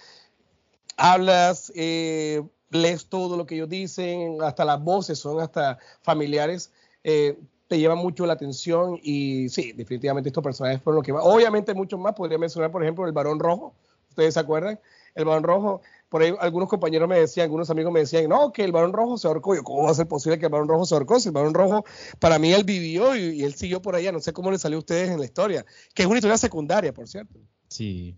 [0.97, 6.71] hablas eh, lees todo lo que ellos dicen hasta las voces son hasta familiares
[7.03, 11.21] eh, te llevan mucho la atención y sí definitivamente estos personajes fueron lo que va
[11.21, 13.73] obviamente muchos más podría mencionar por ejemplo el varón rojo
[14.10, 14.79] ustedes se acuerdan
[15.15, 18.63] el Barón Rojo, por ahí algunos compañeros me decían, algunos amigos me decían, no, que
[18.63, 19.56] el Barón Rojo se ahorcó.
[19.56, 21.19] Yo, ¿cómo va a ser posible que el Barón Rojo se ahorcó?
[21.19, 21.84] Si el Barón Rojo,
[22.19, 24.12] para mí, él vivió y, y, él siguió por allá.
[24.12, 26.93] No sé cómo le salió a ustedes en la historia, que es una historia secundaria,
[26.93, 27.39] por cierto.
[27.67, 28.15] Sí.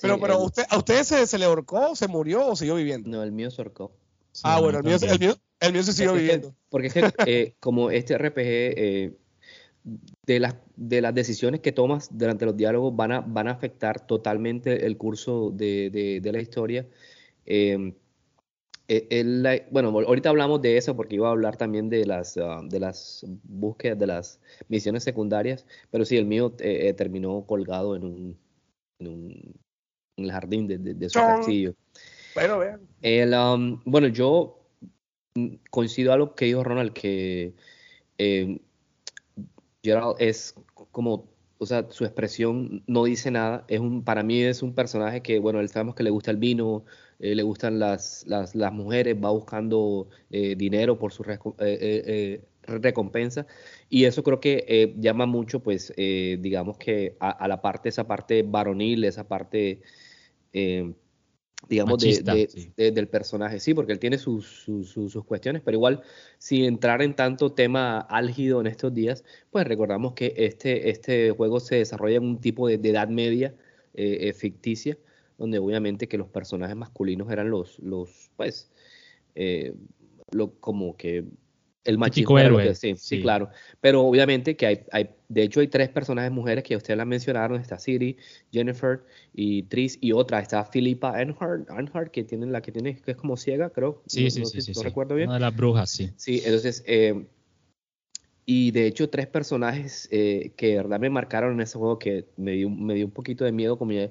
[0.00, 3.08] pero, pero el- usted, ¿a usted se, se le ahorcó, se murió o siguió viviendo?
[3.08, 3.92] No, el mío se ahorcó.
[4.32, 6.54] Sí, ah, bueno, el mío, el mío, el mío se siguió que- viviendo.
[6.68, 9.16] Porque es que, eh, como este RPG, eh,
[10.26, 14.06] de, las, de las decisiones que tomas durante los diálogos van a, van a afectar
[14.06, 16.86] totalmente el curso de, de- de la historia.
[17.46, 17.94] Eh,
[18.88, 22.36] eh, el- la- bueno, ahorita hablamos de eso porque iba a hablar también de las,
[22.36, 27.44] ah, de las búsquedas, de las misiones secundarias, pero sí, el mío eh, eh, terminó
[27.46, 28.38] colgado en un,
[28.98, 29.54] en un
[30.16, 31.26] en el jardín de, de- de su Chon.
[31.26, 31.74] castillo.
[32.34, 32.80] Bueno, vean.
[33.00, 34.58] El, um, bueno, yo
[35.34, 37.54] mm, coincido a lo que dijo Ronald, que
[38.18, 38.60] eh,
[39.82, 40.54] Gerald es
[40.92, 43.64] como, o sea, su expresión no dice nada.
[43.68, 46.36] Es un, para mí es un personaje que, bueno, él sabemos que le gusta el
[46.36, 46.84] vino,
[47.18, 52.44] eh, le gustan las, las, las mujeres, va buscando eh, dinero por su eh, eh,
[52.62, 53.46] recompensa.
[53.88, 58.42] Y eso creo que llama mucho, pues, digamos que a, a la parte, esa parte
[58.42, 59.80] varonil, esa parte...
[61.68, 62.72] digamos, de- Machista, de- sí.
[62.76, 63.60] de- del personaje.
[63.60, 66.02] Sí, porque él tiene sus, sus, sus- sus cuestiones, pero igual,
[66.38, 71.60] sin entrar en tanto tema álgido en estos días, pues recordamos que este, este juego
[71.60, 73.54] se desarrolla en un tipo de, de edad media
[73.94, 74.98] eh, eh, ficticia,
[75.38, 78.70] donde obviamente que los personajes masculinos eran los, los pues,
[79.34, 79.74] eh,
[80.32, 81.24] lo, como que
[81.84, 83.20] el machismo lo héroe, que- sí, sí, sí.
[83.22, 83.48] claro.
[83.80, 87.60] Pero obviamente que hay, hay, de hecho hay tres personajes mujeres que ustedes la mencionaron,
[87.60, 88.16] está Siri,
[88.52, 93.12] Jennifer y Tris, y otra está Philippa Earnhardt, Earnhardt, que tiene la que tiene, que
[93.12, 94.02] es como ciega, creo.
[94.06, 94.72] Sí, no, sí, no sí, sé- sí.
[94.74, 94.86] no sí.
[94.88, 95.28] recuerdo bien.
[95.28, 96.10] Una de las brujas, sí.
[96.16, 97.24] Sí, entonces, eh,
[98.44, 102.26] y de hecho tres personajes eh, que de verdad me marcaron en ese juego que
[102.36, 104.10] me dio, me dio un poquito de miedo, como ya-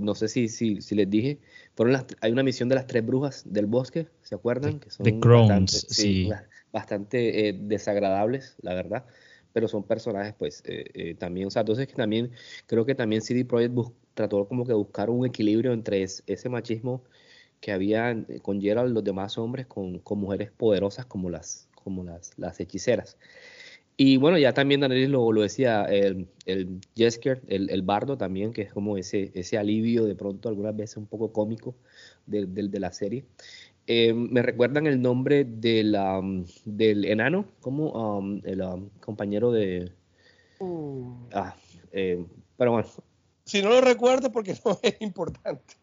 [0.00, 1.38] no sé si, si, si les dije,
[1.74, 4.80] fueron las, hay una misión de las tres brujas del bosque, ¿se acuerdan?
[4.80, 6.30] Que son The Crones, bastante, sí.
[6.72, 9.04] Ba- bastante eh, desagradables, la verdad,
[9.52, 12.32] pero son personajes pues eh, eh, también, o sea, entonces también
[12.66, 13.74] creo que también CD Projekt
[14.14, 17.02] trató como que buscar un equilibrio entre es- ese machismo
[17.60, 22.32] que había en- con Gerald, los demás hombres, con, mujeres poderosas como las, como las,
[22.60, 23.16] hechiceras.
[23.96, 28.52] Y bueno, ya también Danielis lo, lo decía, el, el Jesker, el, el bardo también,
[28.52, 31.74] que es como ese, ese alivio de pronto, algunas veces un poco cómico
[32.26, 33.24] de la serie.
[33.90, 39.50] Eh, me recuerdan el nombre de la, um, del enano, como um, el um, compañero
[39.50, 39.90] de...
[41.32, 41.56] Ah,
[41.92, 42.22] eh,
[42.58, 42.86] pero bueno,
[43.44, 45.74] Si no lo recuerdo porque no es importante.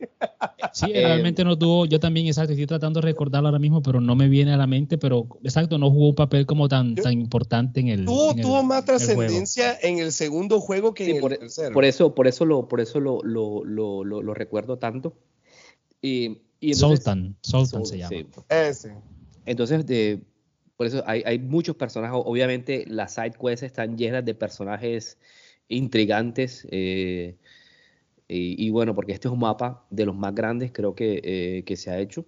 [0.72, 4.00] Sí, Eh, realmente no tuvo, yo también, exacto, estoy tratando de recordarlo ahora mismo, pero
[4.00, 7.02] no me viene a la mente, pero exacto, no jugó un papel como tan, Yo-
[7.02, 8.06] tan importante en el.
[8.06, 8.98] Tuvo, en tuvo más el juego.
[9.00, 11.74] trascendencia en el segundo juego que Sí, en por, el tercero.
[11.74, 15.14] por eso, por eso lo, por eso lo, lo, lo, lo- lo recuerdo tanto.
[16.04, 18.10] Y, y entonces- Sultan, Sultan se llama.
[18.18, 18.26] sí.
[18.50, 18.96] Ese.
[19.46, 20.22] Entonces, de,
[20.78, 22.20] por eso hay, hay muchos personajes.
[22.24, 25.18] Obviamente, las side quests están llenas de personajes
[25.68, 26.68] intrigantes.
[26.72, 27.36] eh,
[28.28, 31.64] y, y bueno, porque este es un mapa de los más grandes, creo que, eh,
[31.64, 32.26] que se ha hecho.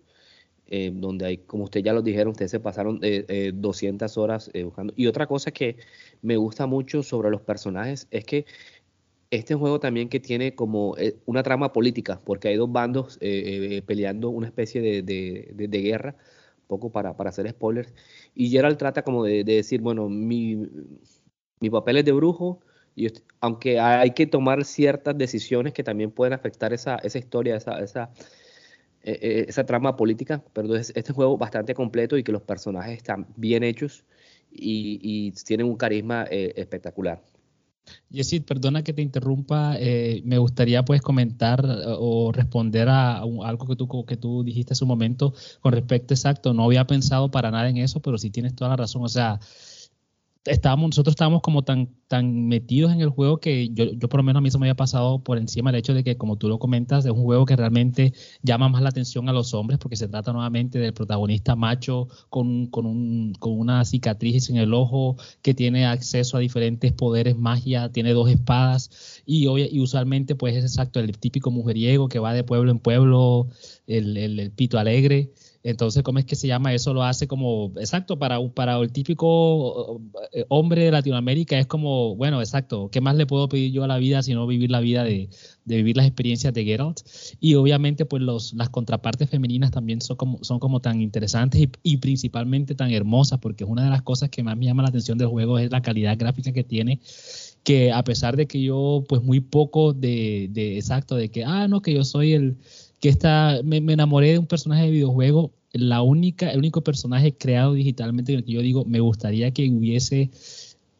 [0.69, 4.51] eh, donde hay, como ustedes ya lo dijeron, ustedes se pasaron eh, eh, 200 horas
[4.53, 4.91] eh, buscando.
[4.97, 5.77] Y otra cosa que
[6.21, 8.45] me gusta mucho sobre los personajes es que
[9.31, 13.77] este juego también que tiene como eh, una trama política, porque hay dos bandos eh,
[13.77, 16.15] eh, peleando una especie de, guerra,
[16.61, 17.93] un poco para, hacer spoilers,
[18.35, 20.67] y Gerald trata como de, de decir, bueno, mi,
[21.59, 22.61] mi papel es de brujo,
[22.97, 23.07] y
[23.41, 28.09] aunque hay que tomar ciertas decisiones que también pueden afectar esa, esa historia, esa, esa,
[29.03, 33.27] eh, esa trama política, pero entonces este juego bastante completo y que los personajes están
[33.35, 34.03] bien hechos
[34.51, 37.21] y, y tienen un carisma eh, espectacular.
[38.09, 43.67] Yesid, perdona que te interrumpa, eh, me gustaría pues comentar eh, o responder a, algo
[43.67, 47.51] que tú, que tú dijiste hace un momento con respecto exacto, no había pensado para
[47.51, 49.39] nada en eso, pero sí tienes toda la razón, o sea,
[50.45, 54.23] estábamos, nosotros estábamos como tan, tan metidos en el juego que yo, yo por lo
[54.23, 56.47] menos a mí se me había pasado por encima el hecho de que, como tú
[56.49, 59.95] lo comentas, es un juego que realmente llama más la atención a los hombres porque
[59.97, 65.17] se trata nuevamente del protagonista macho con, con, un, con una cicatriz en el ojo
[65.41, 70.63] que tiene acceso a diferentes poderes, magia, tiene dos espadas y, y usualmente pues es
[70.63, 73.47] exacto el típico mujeriego que va de pueblo en pueblo,
[73.87, 75.31] el- el pito alegre.
[75.67, 76.73] Entonces, ¿cómo es que se llama?
[76.73, 79.99] Eso lo hace como, exacto, para, para el típico
[80.31, 83.87] eh, hombre de Latinoamérica es como, bueno, exacto, ¿qué más le puedo pedir yo a
[83.87, 85.29] la vida sino vivir la vida de,
[85.65, 87.01] de vivir las experiencias de Geralt?
[87.41, 91.69] Y obviamente, pues los, las contrapartes femeninas también son como, son como tan interesantes y,
[91.83, 94.89] y principalmente tan hermosas, porque es una de las cosas que más me llama la
[94.89, 97.01] atención del juego es la calidad gráfica que tiene
[97.63, 101.67] que a pesar de que yo pues muy poco de, de exacto de que ah
[101.67, 102.57] no que yo soy el
[103.01, 107.73] que está me enamoré de un personaje de videojuego la única el único personaje creado
[107.73, 110.31] digitalmente en el que yo digo me gustaría que hubiese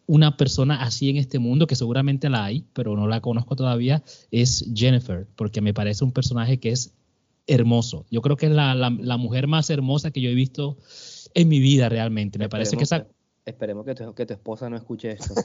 [0.08, 4.04] una persona así en este mundo, que seguramente la hay, pero no la conozco todavía,
[4.32, 6.94] es Jennifer, porque me parece un personaje que es
[7.46, 8.06] hermoso.
[8.10, 10.78] Yo creo que es la, la, mujer más hermosa que yo he visto
[11.34, 12.40] en mi vida realmente.
[12.40, 13.06] Me parece que esa...
[13.46, 15.34] Esperemos que tu, que tu esposa no escuche esto.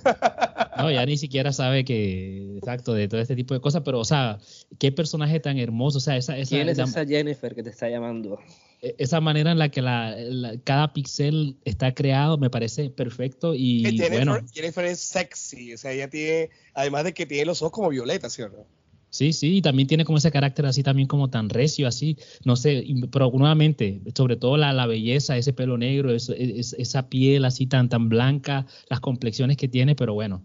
[0.74, 4.06] No, ya ni siquiera sabe que, exacto, de todo este tipo de cosas, pero, o
[4.06, 4.38] sea,
[4.78, 6.36] qué personaje tan hermoso, o sea, esa...
[6.38, 8.38] esa ¿Quién es esa Jennifer que te está llamando?
[8.82, 10.16] E, esa manera en la que la,
[10.64, 14.38] cada pixel está creado me parece perfecto y Jennifer, bueno.
[14.52, 18.28] Jennifer es sexy, o sea, ella tiene, además de que tiene los ojos como violeta,
[18.28, 18.66] ¿cierto?
[19.12, 22.16] Sí, sí, y también tiene como ese carácter así también como tan recio, así,
[22.46, 27.66] no sé, pero nuevamente, sobre todo la, la belleza, ese pelo negro, esa piel así
[27.66, 30.42] tan, tan blanca, las complexiones que tiene, pero bueno,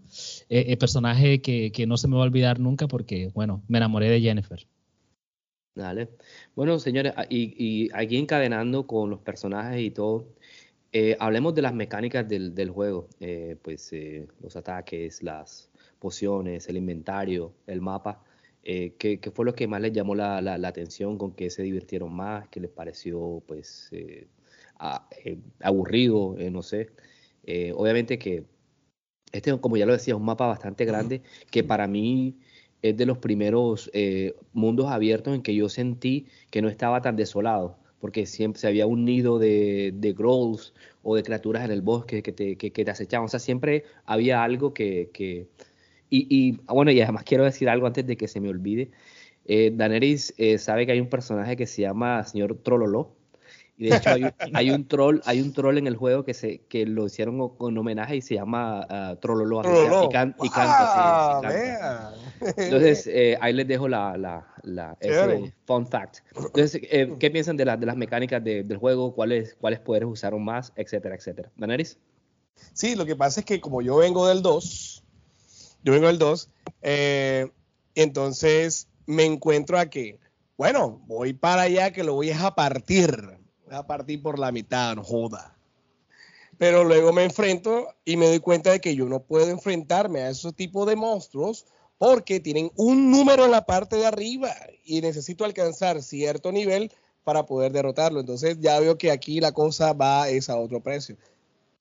[0.50, 3.78] el eh, personaje que, que no se me va a olvidar nunca porque, bueno, me
[3.78, 4.66] enamoré de Jennifer.
[5.78, 6.08] Dale.
[6.56, 10.26] Bueno, señores, y, y aquí encadenando con los personajes y todo,
[10.92, 16.68] eh, hablemos de las mecánicas del, del juego, eh, pues eh, los ataques, las pociones,
[16.68, 18.24] el inventario, el mapa.
[18.64, 21.16] ¿qué, ¿qué, fue lo que más les llamó la, la, atención?
[21.16, 22.48] ¿Con qué se divirtieron más?
[22.48, 23.90] ¿Qué les pareció, pues,
[24.78, 25.08] a,
[25.60, 26.34] aburrido?
[26.50, 26.90] no sé.
[27.74, 28.44] obviamente que
[29.32, 32.36] este, como ya lo decía, es un mapa bastante grande que para mí
[32.82, 37.16] es de los primeros eh, mundos abiertos en que yo sentí que no estaba tan
[37.16, 42.22] desolado, porque siempre había un nido de, de growls o de criaturas en el bosque
[42.22, 45.10] que te, que, te acechaban, o sea, siempre había algo que...
[45.12, 45.48] que
[46.10, 48.90] y, y, ah, bueno, y además quiero decir algo antes de que se me olvide.
[49.44, 53.17] Eh, Daenerys eh, sabe que hay un personaje que se llama señor Trololo,
[53.78, 54.10] y de hecho
[54.54, 57.78] hay, un troll, hay un troll en el juego que se que lo hicieron con
[57.78, 61.52] homenaje y se llama uh, Trololo, y, canta,
[62.56, 66.18] Entonces eh, ahí les dejo la, la, la ese fun fact.
[66.34, 69.14] Entonces, eh, ¿qué piensan de, de las mecánicas del juego?
[69.14, 71.50] ¿Cuáles cuáles poderes usaron más, etcétera, etcétera?
[71.56, 71.98] ¿Daneris?
[72.72, 75.04] Sí, lo que pasa es que como yo vengo del 2,
[75.84, 76.50] yo vengo del 2,
[76.82, 77.48] eh,
[77.94, 80.18] entonces me encuentro a que,
[80.56, 83.37] bueno, voy para allá que lo voy a partir
[83.70, 85.56] a partir por la mitad, joda.
[86.58, 90.30] Pero luego me enfrento y me doy cuenta de que yo no puedo enfrentarme a
[90.30, 91.66] esos tipos de monstruos
[91.98, 94.54] porque tienen un número en la parte de arriba
[94.84, 96.92] y necesito alcanzar cierto nivel
[97.24, 98.20] para poder derrotarlo.
[98.20, 101.16] Entonces ya veo que aquí la cosa va es a otro precio.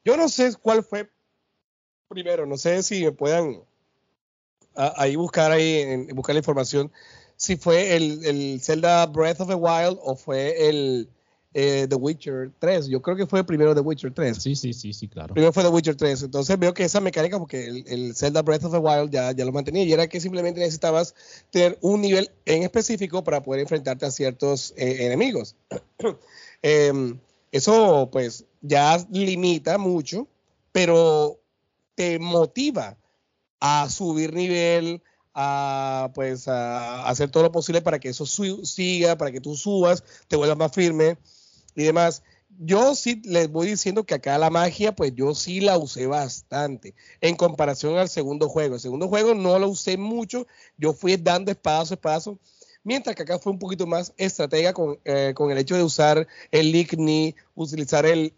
[0.04, 1.10] Yo no sé cuál fue
[2.08, 3.62] primero, no sé si me puedan
[4.76, 6.92] ahí buscar ahí buscar la información
[7.36, 11.10] si fue el, el Zelda Breath of the Wild o fue el
[11.60, 12.88] eh, The Witcher 3.
[12.88, 14.38] Yo creo que fue primero The Witcher 3.
[14.38, 15.34] Sí, sí, sí, sí, claro.
[15.34, 16.22] Primero fue The Witcher 3.
[16.22, 19.52] Entonces veo que esa mecánica, porque el, Zelda Breath of the Wild ya, ya lo
[19.52, 21.16] mantenía, y era que simplemente necesitabas
[21.50, 25.56] tener un nivel en específico para poder enfrentarte a ciertos eh, enemigos.
[26.62, 27.20] Em,
[27.52, 30.28] eso, pues, ya limita mucho,
[30.72, 31.40] pero
[31.96, 32.98] te motiva
[33.60, 35.02] a subir nivel,
[35.34, 40.04] a pues a hacer todo lo posible para que eso siga, para que tú subas,
[40.28, 41.18] te vuelvas más firme
[41.78, 42.24] y demás.
[42.60, 46.96] Yo sí les voy diciendo que acá la magia, pues yo sí la usé bastante
[47.22, 48.76] en comparación al segundo juego.
[48.76, 52.40] El segundo juego no lo usé mucho, yo fui dando espadazo, espadazo,
[52.84, 56.76] mientras que acá fue un poquito más estratega con, eh, el hecho de usar el
[56.76, 58.34] Igni, utilizar el,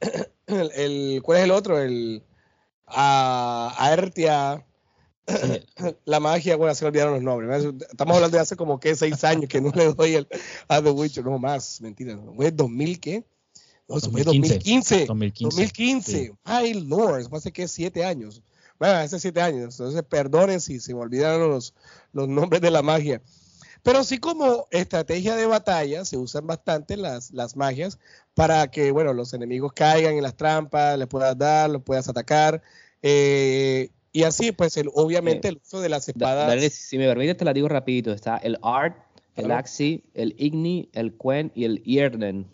[0.47, 1.79] el, ¿cuál es el otro?
[1.79, 2.23] El
[2.89, 4.65] a, Aertia,
[6.05, 7.65] la magia, bueno, se me olvidaron los nombres.
[7.89, 10.27] Estamos hablando de hace como que seis años que no le doy el,
[10.67, 12.17] a The Witcher, no más, mentira.
[12.35, 13.23] ¿Fue 2000 qué?
[13.87, 15.05] No, eso 2015.
[15.05, 15.05] fue 2015.
[15.05, 15.55] 2015.
[15.55, 16.33] 2015.
[16.43, 18.41] Ay, Lord, hace que siete años.
[18.77, 19.79] Bueno, hace siete años.
[19.79, 21.73] Entonces, perdonen si se me olvidaron los,
[22.13, 23.21] los nombres de la magia.
[23.81, 27.97] Pero sí como estrategia de batalla se usan bastante las, las magias
[28.33, 32.61] para que, bueno, los enemigos caigan en las trampas, les puedas dar, los puedas atacar.
[33.01, 36.73] Eh, y así, pues, el, obviamente, el uso de las espadas.
[36.73, 38.11] si me permite, te la digo rapidito.
[38.11, 38.97] Está el Art,
[39.35, 42.47] el Axi, el Igni, el Quen y el Ierden.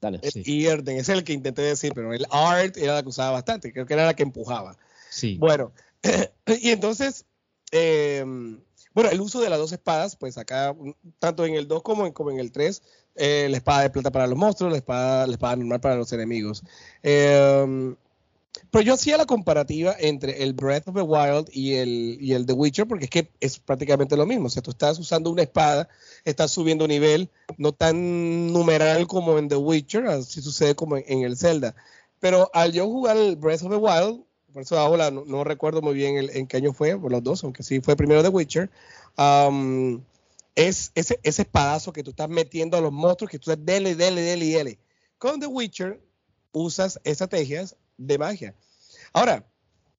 [0.00, 0.20] Dale.
[0.22, 3.32] El Ierden, ese es el que intenté decir, pero el Art era la que usaba
[3.32, 3.72] bastante.
[3.72, 4.76] Creo que era la que empujaba.
[5.10, 5.36] Sí.
[5.38, 5.72] Bueno,
[6.60, 7.24] y entonces,
[7.72, 8.24] eh,
[8.94, 10.76] bueno, el uso de las dos espadas, pues acá,
[11.18, 12.82] tanto en el 2 como en, como en el 3,
[13.16, 16.12] eh, la espada de plata para los monstruos, la espada, la espada normal para los
[16.12, 16.62] enemigos.
[17.02, 17.94] Eh,
[18.70, 22.44] pero yo hacía la comparativa entre el Breath of the Wild y el, y el
[22.44, 24.46] The Witcher, porque es que es prácticamente lo mismo.
[24.46, 25.88] O sea, tú estás usando una espada,
[26.24, 31.36] estás subiendo nivel, no tan numeral como en The Witcher, así sucede como en, el
[31.36, 31.74] Zelda.
[32.20, 35.94] Pero al yo jugar el Breath of the Wild, por eso ahora no, recuerdo muy
[35.94, 38.70] bien en qué año fue, por los dos, aunque sí fue primero The Witcher,
[40.54, 43.94] es ese, ese espadazo que tú estás metiendo a los monstruos, que tú estás dele,
[43.94, 44.78] dele, dele, dele.
[45.16, 46.00] Con The Witcher
[46.52, 48.54] usas estrategias de magia.
[49.12, 49.44] Ahora,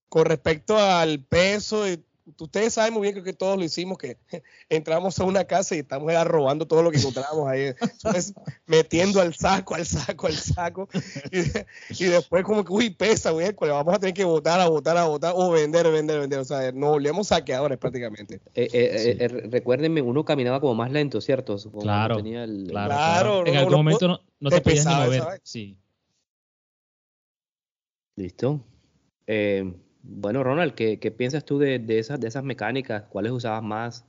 [0.10, 2.04] con respecto al peso y
[2.40, 4.18] ustedes saben muy bien que todos lo hicimos, que
[4.70, 7.74] entramos a una casa y estamos robando todo lo que encontramos ahí,
[8.66, 10.90] metiendo al saco, al saco, al saco,
[11.32, 15.06] y, después como que, uy, pesa, güey, vamos a tener que votar, a votar, a
[15.06, 18.42] votar, o vender, vender, vender, o sea, nos volvemos saqueadores prácticamente.
[18.54, 21.58] Eh, eh, eh, recuérdenme, uno caminaba como más lento, ¿cierto?
[21.82, 22.22] claro,
[22.68, 25.78] claro, En algún momento no, no te podías ni mover, sí.
[28.20, 28.60] Listo.
[29.28, 33.04] Eh, bueno, Ronald, ¿qué, piensas tú de, esas, de esas mecánicas?
[33.04, 34.06] ¿Cuáles usabas más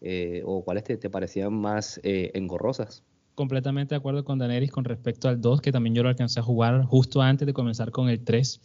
[0.00, 3.02] eh, o cuáles te, parecían más eh, engorrosas?
[3.34, 6.44] Completamente de acuerdo con Daenerys con respecto al 2, que también yo lo alcancé a
[6.44, 8.60] jugar justo antes de comenzar con el 3.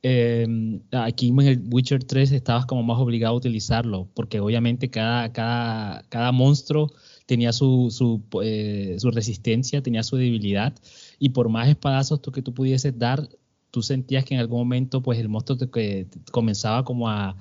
[0.00, 5.32] Em, aquí en el Witcher 3 estabas como más obligado a utilizarlo, porque obviamente cada,
[5.32, 6.90] cada, cada monstruo
[7.26, 10.74] tenía su, su, eh, su, resistencia, tenía su debilidad,
[11.18, 13.28] y por más espadazos tú que tú pudieses dar,
[13.70, 17.36] tú sentías que en algún momento pues el monstruo te, comenzaba como a,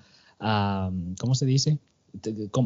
[1.20, 1.80] ¿cómo se dice?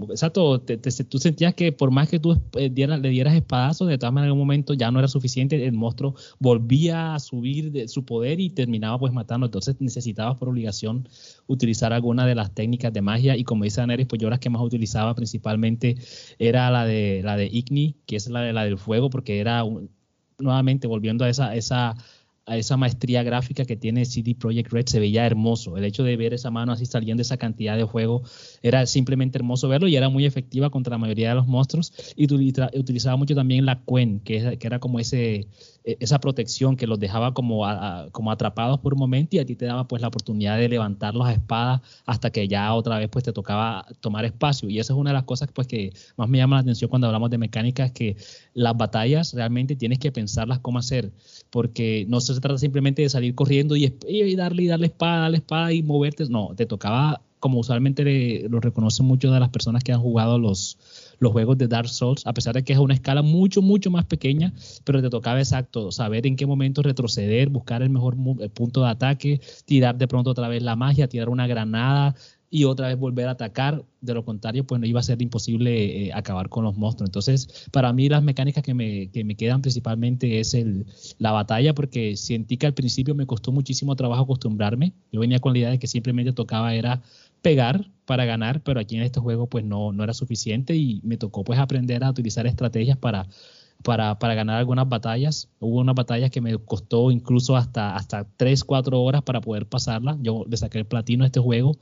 [0.10, 0.62] exacto,
[1.10, 4.32] tú sentías que por más que tú eh, le dieras espadazos, de todas maneras en
[4.32, 8.50] algún momento ya no era suficiente, el monstruo volvía a subir de su poder y
[8.50, 11.08] terminaba pues matando, entonces necesitabas por obligación
[11.48, 14.50] utilizar alguna de las técnicas de magia y como dice Daenerys, pues yo las que
[14.50, 15.98] más utilizaba principalmente
[16.40, 19.64] era la de la de Igni, que es la de la del fuego, porque era
[20.40, 21.96] nuevamente volviendo a esa, esa
[22.46, 25.78] a esa maestría gráfica que tiene CD Projekt Red se veía hermoso.
[25.78, 28.24] El hecho de ver esa mano así saliendo esa cantidad de fuego
[28.64, 31.94] era simplemente hermoso verlo y era muy efectiva contra la mayoría de los monstruos.
[32.16, 35.48] Y utilizaba mucho también la Quen, que, que era como ese,
[35.84, 37.66] e, esa protección que los dejaba como,
[38.12, 41.16] como atrapados por un momento y a ti te daba pues la oportunidad de levantar
[41.16, 45.00] las espadas hasta que ya otra vez pues te tocaba tomar espacio y esa es
[45.00, 47.86] una de las cosas pues que más me llama la atención cuando hablamos de mecánica
[47.86, 48.16] es que
[48.54, 51.12] las batallas realmente tienes que pensarlas cómo hacer
[51.50, 53.88] porque no se trata simplemente de salir corriendo y,
[54.36, 59.08] darle y darle espada, darle espada y moverte, no, te tocaba como usualmente lo reconocen
[59.08, 60.78] muchas de las personas que han jugado los,
[61.20, 64.06] los juegos de Dark Souls, a pesar de que es una escala mucho, mucho más
[64.06, 64.54] pequeña,
[64.84, 68.16] pero te tocaba exacto saber en qué momento retroceder, buscar el mejor
[68.54, 72.16] punto de ataque, tirar de pronto otra vez la magia, tirar una granada
[72.54, 73.84] y otra vez volver a atacar.
[74.02, 77.08] De lo contrario, pues no iba a ser imposible eh, acabar con los monstruos.
[77.08, 80.86] Entonces, para mí las mecánicas que me, que me quedan principalmente es el,
[81.18, 84.94] la batalla, porque sentí que al principio me costó muchísimo trabajo acostumbrarme.
[85.12, 87.02] Yo venía con la idea de que simplemente tocaba era
[87.42, 91.18] pegar para ganar, pero aquí en este juego pues no, no era suficiente y me
[91.18, 93.28] tocó pues aprender a utilizar estrategias para,
[93.84, 95.48] para, para, ganar algunas batallas.
[95.60, 100.18] Hubo unas batallas que me costó incluso hasta, hasta 3, 4 horas para poder pasarlas.
[100.22, 101.78] Yo le saqué el platino a este juego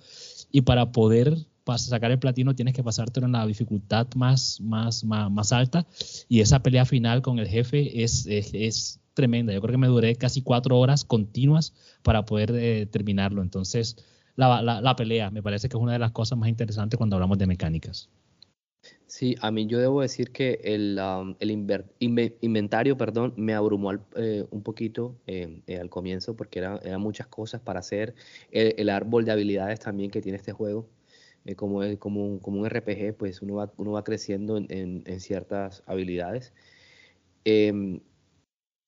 [0.52, 1.38] y para poder
[1.78, 5.86] sacar el platino tienes que pasártelo en la dificultad más, más, más, alta
[6.28, 9.52] y esa pelea final con el jefe es, es, tremenda.
[9.52, 11.74] Yo creo que me duré casi 4 horas continuas
[12.04, 13.42] para poder eh, terminarlo.
[13.42, 13.98] Entonces
[14.48, 15.30] la, pelea.
[15.32, 18.10] Me parece que es una de las cosas más interesantes cuando hablamos de mecánicas.
[19.10, 21.36] Sí, a mí yo debo decir que el, um,
[22.00, 27.26] inventario perdón, me abrumó eh, un poquito eh, eh, al comienzo porque eran era muchas
[27.26, 28.14] cosas para hacer.
[28.52, 30.88] El, árbol de habilidades también que tiene este juego,
[31.56, 35.20] como, es, como, un, como un RPG, pues uno va, uno va creciendo en, en,
[35.20, 36.54] ciertas habilidades.
[37.46, 38.02] Em,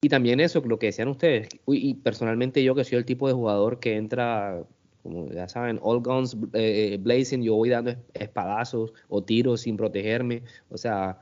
[0.04, 3.34] y también eso, lo que decían ustedes, y personalmente yo que soy el tipo de
[3.34, 4.68] jugador que entra
[5.04, 10.44] como ya saben, all guns eh, blazing, yo voy dando espadazos o tiros sin protegerme,
[10.70, 11.20] o sea,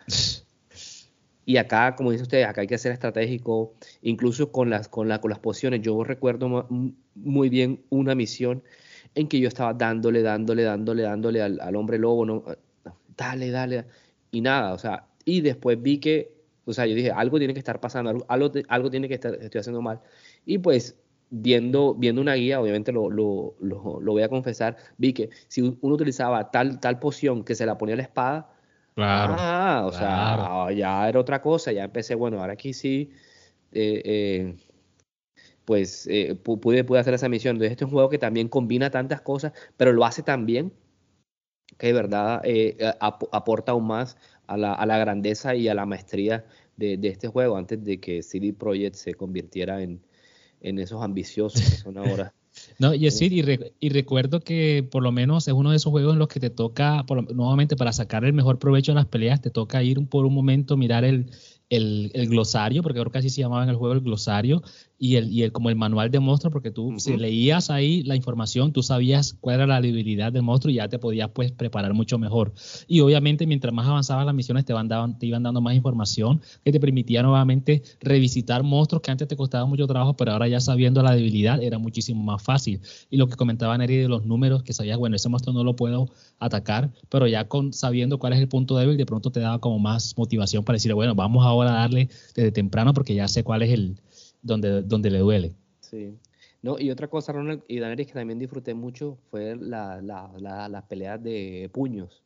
[1.46, 5.20] y acá, como dice usted, acá hay que ser estratégico, incluso con las, con, la,
[5.20, 6.68] con las pociones, yo recuerdo
[7.16, 8.62] muy bien una misión
[9.16, 12.44] en que yo estaba dándole, dándole, dándole, dándole al, hombre lobo, no,
[13.18, 13.86] dale, dale,
[14.32, 16.34] y nada, o sea, y después vi que,
[16.66, 19.60] o sea, yo dije, algo tiene que estar pasando, algo, algo tiene que estar, estoy
[19.60, 20.02] haciendo mal,
[20.46, 20.98] y pues
[21.30, 25.96] viendo, viendo una guía, obviamente lo, lo, lo, voy a confesar, vi que si uno
[25.96, 28.50] utilizaba tal, tal poción que se la ponía a la espada,
[28.96, 33.12] claro, ah, o sea, ya era otra cosa, ya empecé, bueno, ahora aquí sí,
[33.72, 34.56] eh, eh,
[35.66, 37.56] pues eh, pude, pude hacer esa misión.
[37.56, 40.74] Entonces, este es un juego que también combina tantas cosas, pero lo hace tan bien
[41.78, 42.42] que de verdad
[43.00, 44.18] aporta aún más
[44.48, 46.46] a la, a la, grandeza y a la maestría
[46.78, 50.02] de, de este juego antes de que CD Projekt se convirtiera en,
[50.62, 52.34] en esos ambiciosos que son ahora.
[52.78, 56.20] No, y, sí, y, recuerdo que por lo menos es uno de esos juegos en
[56.20, 59.82] los que te toca, nuevamente para sacar el mejor provecho de las peleas, te toca
[59.84, 61.32] ir por un momento, mirar el,
[61.70, 64.62] el, glosario, porque que así se llamaba en el juego el glosario,
[65.00, 68.18] y el, y el como el manual de monstruo, porque tú si leías ahí la
[68.18, 71.94] información, tú sabías cuál era la debilidad del monstruo y ya te podías pues preparar
[71.94, 72.54] mucho mejor.
[72.88, 76.74] Y obviamente mientras más avanzaban las misiones te, van te iban dando más información que
[76.74, 81.02] te permitía nuevamente revisitar monstruos que antes te costaban mucho trabajo, pero ahora ya sabiendo
[81.02, 82.82] la debilidad era muchísimo más fácil.
[83.10, 85.78] Y lo que comentaba Neri de los números, que sabías, bueno, ese monstruo no lo
[85.78, 89.60] puedo atacar, pero ya con sabiendo cuál es el punto débil, de pronto te daba
[89.60, 93.44] como más motivación para decir, bueno, vamos ahora a darle desde temprano porque ya sé
[93.44, 93.96] cuál es el
[94.42, 95.56] donde, donde le duele.
[95.80, 96.18] Sí.
[96.62, 100.84] No, y otra cosa, Ronald y Daenerys, que también disfruté mucho fue la, la, las
[100.84, 102.24] peleas de puños.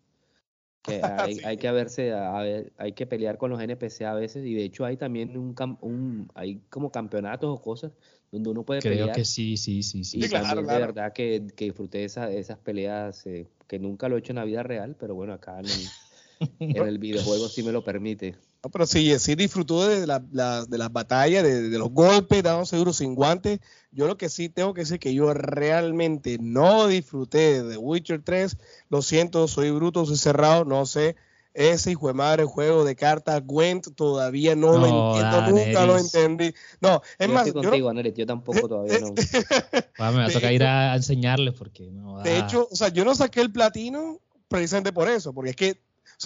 [0.82, 4.45] Que hay, hay, que verse, a ver, hay que pelear con los NPC a veces,
[4.45, 7.91] y de hecho hay también un, un hay como campeonatos o cosas
[8.32, 9.09] donde uno puede Creo pelear.
[9.09, 10.20] Creo que sí, sí, sí, sí.
[10.24, 14.20] Y también de verdad que, que disfruté esa, esas peleas, eh, que nunca lo he
[14.20, 17.72] hecho en la vida real, pero bueno, acá en el, en el videojuego sí me
[17.72, 18.36] lo permite.
[18.64, 22.93] No, pero sí, sí disfrutó de, la, de las batallas, de, los golpes, dando seguro
[22.93, 23.59] sin guantes.
[23.91, 28.55] Yo lo que sí tengo que decir que yo realmente no disfruté de Witcher 3.
[28.89, 31.18] Lo siento, soy bruto, soy cerrado, no sé.
[31.53, 36.53] Ese hijo de madre juego de cartas Gwent todavía no, lo entiendo, nunca lo entendí.
[36.80, 37.45] No, es yo más.
[37.45, 39.14] Estoy contigo, yo, yo tampoco todavía no.
[40.14, 42.24] me va a tocar ir a enseñarles porque no.
[42.24, 45.82] De hecho, o sea, yo no saqué el platino precisamente por eso, porque es que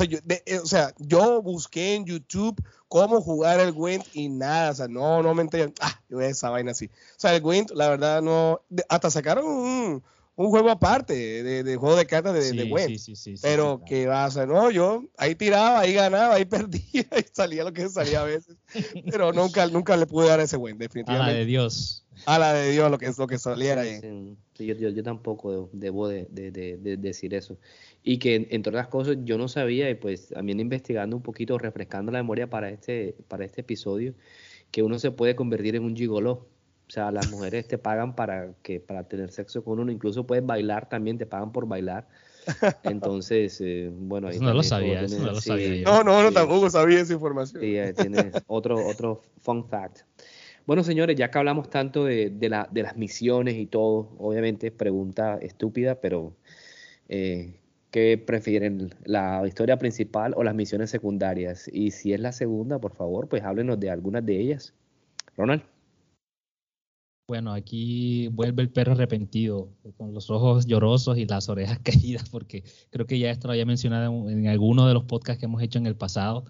[0.05, 4.75] yo, eh, o sea, yo busqué en YouTube cómo jugar el Gwent y nada, o
[4.75, 5.73] sea, no, no me enteré.
[5.81, 6.85] Ah, yo esa vaina así.
[6.85, 8.61] O sea, el Gwent, la verdad, no.
[8.89, 10.03] hasta sacaron un,
[10.37, 11.13] un, juego aparte
[11.43, 12.97] de, de, juego de cartas de, de Gwent.
[12.97, 16.45] Sí, sí, sí, pero que va a ser, no, yo ahí tiraba, ahí ganaba, ahí
[16.45, 18.55] perdía, y salía lo que salía a veces.
[19.11, 21.31] pero nunca, nunca le pude dar ese Gwent, definitivamente.
[21.31, 22.05] A la de Dios.
[22.25, 23.99] A la de Dios, lo que, lo que saliera ahí.
[24.57, 27.57] yo, yo, yo, tampoco debo de, de decir eso
[28.07, 32.09] y que entre otras cosas yo no sabía y pues también investigando un poquito, refrescando
[32.09, 34.13] la memoria para este, para este episodio,
[34.71, 36.47] que uno se puede convertir en un gigoló.
[36.87, 40.45] O sea, las mujeres te pagan para que para tener sexo con uno, incluso puedes
[40.45, 42.07] bailar también, te pagan por bailar.
[42.83, 45.83] Entonces, eh, bueno, no lo sabía, no lo sabía.
[45.83, 47.61] No, no, no, tampoco sabía esa información.
[47.61, 49.99] Sí, eh, tiene otro, otro fun fact.
[50.65, 54.71] Bueno, señores, ya que hablamos tanto de, de, la, de las misiones y todo, obviamente
[54.71, 56.33] pregunta estúpida, pero
[57.09, 57.53] eh,
[57.91, 61.69] ¿Qué prefieren, la historia principal o las misiones secundarias?
[61.71, 64.73] Y si es la segunda, por favor, pues háblenos de algunas de ellas.
[65.37, 65.63] Ronald.
[67.27, 72.63] Bueno, aquí vuelve el perro arrepentido, con los ojos llorosos y las orejas caídas, porque
[72.89, 75.77] creo que ya esto lo había mencionado en, alguno de los podcasts que hemos hecho
[75.77, 76.45] en el pasado.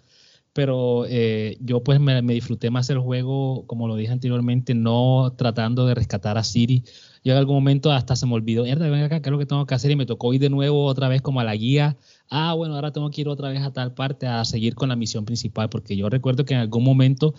[0.53, 5.85] Pero eh, yo pues me, disfruté más el juego, como lo dije anteriormente, no tratando
[5.87, 6.83] de rescatar a Siri
[7.27, 9.45] yo en algún momento hasta se me olvidó, mierda, ven acá, ¿qué es lo que
[9.45, 9.91] tengo que hacer?
[9.91, 11.97] Y me tocó ir de nuevo otra vez como a la guía.
[12.29, 14.95] Ah, bueno, ahora tengo que ir otra vez a tal parte a seguir con la
[14.95, 17.33] misión principal, porque yo recuerdo que en algún momento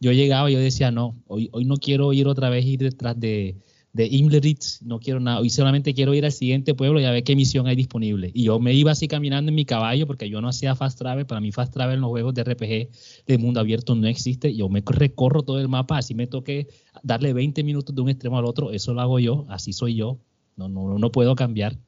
[0.00, 3.18] yo llegaba y yo decía, no, hoy, hoy no quiero ir otra vez ir detrás
[3.18, 3.56] de,
[3.96, 7.24] de Imleritz, no quiero nada, hoy solamente quiero ir al siguiente pueblo y a ver
[7.24, 8.30] qué misión hay disponible.
[8.34, 11.24] Y yo me iba así caminando en mi caballo porque yo no hacía fast travel,
[11.24, 12.90] para mí fast travel en los juegos de RPG
[13.26, 16.68] de mundo abierto no existe, yo me recorro todo el mapa, así me toque
[17.02, 20.18] darle 20 minutos de un extremo al otro, eso lo hago yo, así soy yo,
[20.56, 21.78] no, no, no puedo cambiar.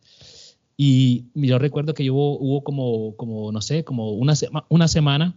[0.79, 4.33] Y yo recuerdo que hubo, hubo como, como, no sé, como una,
[4.71, 5.37] una semana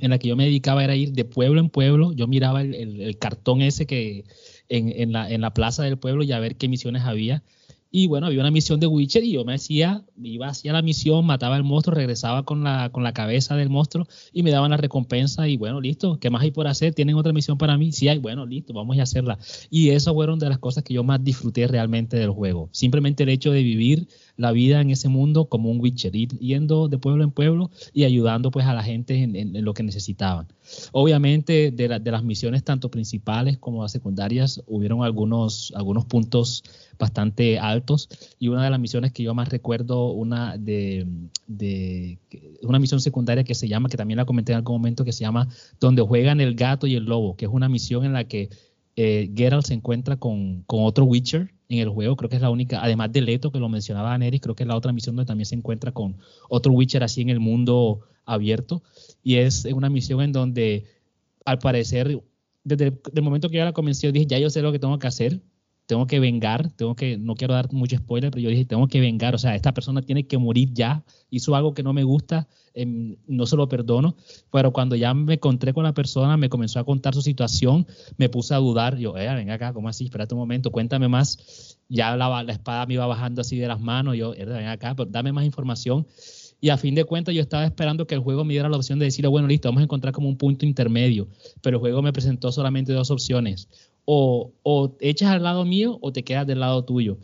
[0.00, 3.16] en la que yo me dedicaba era ir de pueblo en pueblo, yo miraba el
[3.18, 4.24] cartón ese que
[4.68, 7.42] en, la, plaza del pueblo y a ver qué misiones había.
[7.90, 11.24] Y bueno, había una misión de Witcher y yo me hacía, iba hacia la misión,
[11.24, 14.76] mataba al monstruo, regresaba con la, con la cabeza del monstruo y me daban la
[14.76, 16.92] recompensa y bueno, listo, ¿qué más hay por hacer?
[16.94, 17.92] ¿Tienen otra misión para mí?
[17.92, 19.38] Sí hay, bueno, listo, vamos a hacerla.
[19.70, 22.68] Y eso fueron de las cosas que yo más disfruté realmente del juego.
[22.72, 26.98] Simplemente el hecho de vivir la vida en ese mundo como un Witcher, yendo de
[26.98, 30.46] pueblo en pueblo y ayudando pues a la gente en, lo que necesitaban.
[30.92, 36.64] Obviamente de, de, las misiones tanto principales como las secundarias hubieron algunos, algunos puntos
[36.98, 38.08] bastante altos
[38.38, 41.06] y una de las misiones que yo más recuerdo, una de,
[41.46, 42.18] de
[42.62, 45.24] una misión secundaria que se llama, que también la comenté en algún momento, que se
[45.24, 45.48] llama
[45.80, 48.50] Donde juegan el gato y el lobo, que es una misión en la que
[48.96, 52.50] eh, Geralt se encuentra con, con, otro Witcher en el juego, creo que es la
[52.50, 55.26] única, además de Leto, que lo mencionaba Neris, creo que es la otra misión donde
[55.26, 56.16] también se encuentra con
[56.48, 58.82] otro Witcher así en el mundo abierto,
[59.22, 60.86] y es una misión en donde
[61.44, 62.20] al parecer,
[62.64, 64.98] desde el, momento que yo la comencé, yo dije, ya yo sé lo que tengo
[64.98, 65.40] que hacer,
[65.86, 69.00] tengo que vengar, tengo que, no quiero dar mucho spoiler, pero yo dije, tengo que
[69.00, 72.48] vengar, o sea, esta persona tiene que morir ya, hizo algo que no me gusta,
[72.74, 74.16] em, no se lo perdono,
[74.50, 78.28] pero cuando ya me encontré con la persona, me comenzó a contar su situación, me
[78.28, 80.04] puse a dudar, yo, eh, venga acá, ¿cómo así?
[80.04, 83.80] Espérate un momento, cuéntame más, ya la, la espada me iba bajando así de las
[83.80, 86.06] manos, yo, eh, ven acá, pero dame más información,
[86.58, 88.98] Y a fin de cuentas yo estaba esperando que el juego me diera la opción
[88.98, 91.28] de decir, bueno, listo, vamos a encontrar como un punto intermedio.
[91.60, 93.68] Pero el juego me presentó solamente dos opciones.
[94.06, 97.18] O, o echas al lado mío o te quedas del lado tuyo.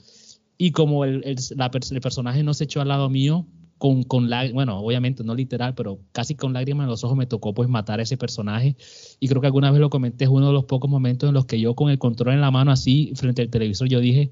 [0.58, 3.46] Y como el, el, el personaje no se echó al lado mío,
[3.82, 7.52] con, con bueno, obviamente no literal, pero casi con lágrimas en los ojos me tocó
[7.52, 8.76] pues matar a ese personaje.
[9.18, 11.46] Y creo que alguna vez lo comenté, es uno de los pocos momentos en los
[11.46, 14.30] que yo con el control en la mano así frente al televisor, yo dije,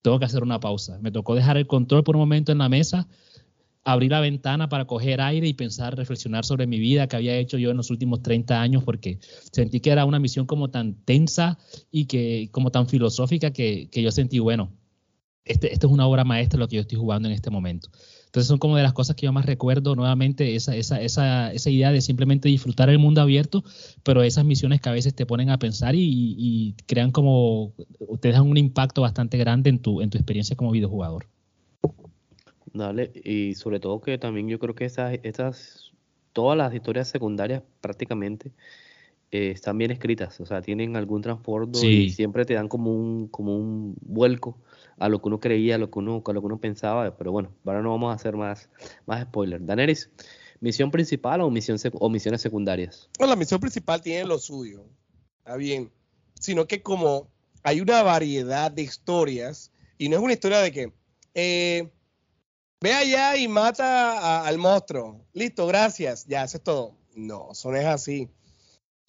[0.00, 0.98] tengo que hacer una pausa.
[1.02, 3.06] Me tocó dejar el control por un momento en la mesa,
[3.86, 7.56] abrir la ventana para coger aire y pensar, reflexionar sobre mi vida que había hecho
[7.56, 9.20] yo en los últimos 30 años, porque
[9.52, 11.56] sentí que era una misión como tan tensa
[11.92, 14.72] y que como tan filosófica que, que yo sentí, bueno,
[15.44, 17.88] este, esto es una obra maestra lo que yo estoy jugando en este momento.
[18.24, 21.92] Entonces son como de las cosas que yo más recuerdo nuevamente, esa, esa, esa, idea
[21.92, 23.62] de simplemente disfrutar el mundo abierto,
[24.02, 27.72] pero esas misiones que a veces te ponen a pensar y, y crean como,
[28.20, 31.28] te dejan un impacto bastante grande en tu, en tu experiencia como videojugador.
[32.76, 35.92] Dale, y sobre todo que también yo creo que esas, esas
[36.32, 38.52] todas las historias secundarias prácticamente
[39.30, 42.04] eh, están bien escritas, o sea, tienen algún transporte sí.
[42.04, 44.58] y siempre te dan como un, como un vuelco
[44.98, 47.32] a lo que uno creía, a lo que uno, a lo que uno pensaba, pero
[47.32, 48.68] bueno, ahora no vamos a hacer más,
[49.06, 49.64] más spoiler.
[49.64, 50.10] Daneris,
[50.60, 53.08] ¿misión principal o, misión o misiones secundarias?
[53.18, 54.84] Bueno, la misión principal tiene lo suyo,
[55.38, 55.90] está bien,
[56.34, 57.28] sino que como
[57.62, 60.92] hay una variedad de historias, y no es una historia de que,
[61.34, 61.90] eh,
[62.80, 66.96] ve allá y mata a, al monstruo, listo, gracias, ya, eso es todo.
[67.14, 68.28] No, eso no es así.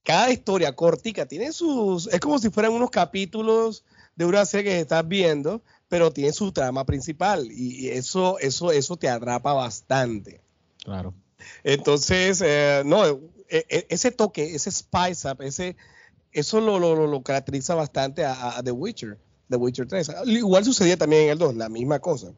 [0.04, 3.84] Cada historia cortica tiene sus, es como si fueran unos capítulos
[4.16, 8.96] de una serie que estás viendo, pero tiene su trama principal y eso, eso, eso
[8.96, 10.42] te atrapa bastante.
[10.84, 11.14] Claro.
[11.64, 15.76] Entonces, eh, no, e, e, ese toque, ese spice up, ese,
[16.32, 19.18] eso lo, lo, lo caracteriza bastante a, a, The Witcher,
[19.50, 20.12] The Witcher 3.
[20.26, 22.34] Igual sucedía también en el 2, la misma cosa.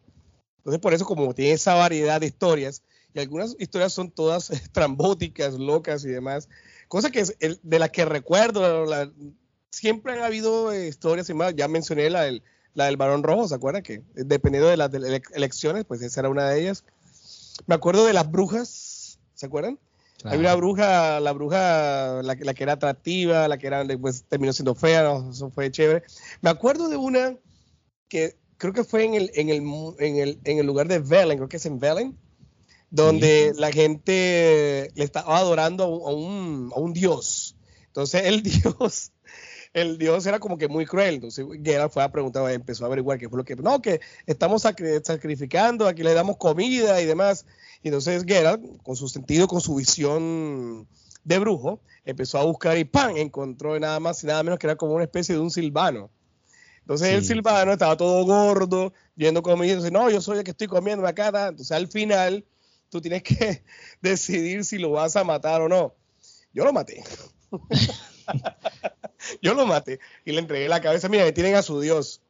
[0.60, 2.84] Entonces, por eso, como tiene esa variedad de historias,
[3.14, 6.48] y algunas historias son todas trambóticas, locas y demás,
[6.88, 7.24] cosas que
[7.64, 9.12] de las que recuerdo, la,
[9.72, 12.44] siempre han habido historias y más, ya mencioné la del
[12.74, 13.84] la del varón rojo, ¿se acuerdan?
[13.84, 16.86] Que dependiendo de las de elecciones, pues esa era una de ellas.
[17.68, 19.80] Me acuerdo de las brujas, ¿se acuerdan?
[20.22, 20.34] Claro.
[20.34, 24.54] Hay una bruja, la bruja, la, la, que era atractiva, la que era, pues terminó
[24.54, 25.32] siendo fea, ¿no?
[25.32, 26.04] eso fue chévere.
[26.42, 27.38] Me acuerdo de una
[28.08, 29.64] que creo que fue en el, en el,
[29.98, 32.16] en el, en el lugar de Velen, creo que es en Velen,
[32.92, 33.60] donde sí.
[33.60, 37.56] la gente le estaba adorando a un, a un dios.
[37.88, 39.12] Entonces el dios
[39.74, 41.16] el dios era como que muy cruel.
[41.16, 43.56] Entonces Geralt fue a preguntar, empezó a averiguar qué fue lo que.
[43.56, 47.46] No, que estamos sacrificando, aquí le damos comida y demás.
[47.82, 50.88] Y entonces Geralt, con su sentido, con su visión
[51.24, 53.18] de brujo, empezó a buscar y ¡pam!
[53.18, 56.10] encontró nada más y nada menos que era como una especie de un silvano.
[56.90, 57.16] Entonces sí.
[57.18, 61.06] el silvano estaba todo gordo, viendo comida, dice, no, yo soy el que estoy comiendo
[61.06, 61.28] acá.
[61.28, 62.44] Entonces al final
[62.90, 63.64] tú tienes que
[64.02, 65.94] decidir si lo vas a matar o no.
[66.52, 67.04] Yo lo maté.
[69.44, 71.10] yo lo maté y le entregué la cabeza.
[71.10, 72.24] Mira, tienen a su Dios.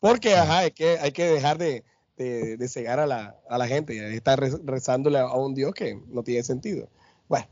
[0.00, 1.82] Porque, ajá, hay que, hay que dejar de,
[2.18, 5.98] de, de cegar a la, a la gente y estar rezándole a un Dios que
[6.08, 6.90] no tiene sentido.
[7.26, 7.48] Bueno,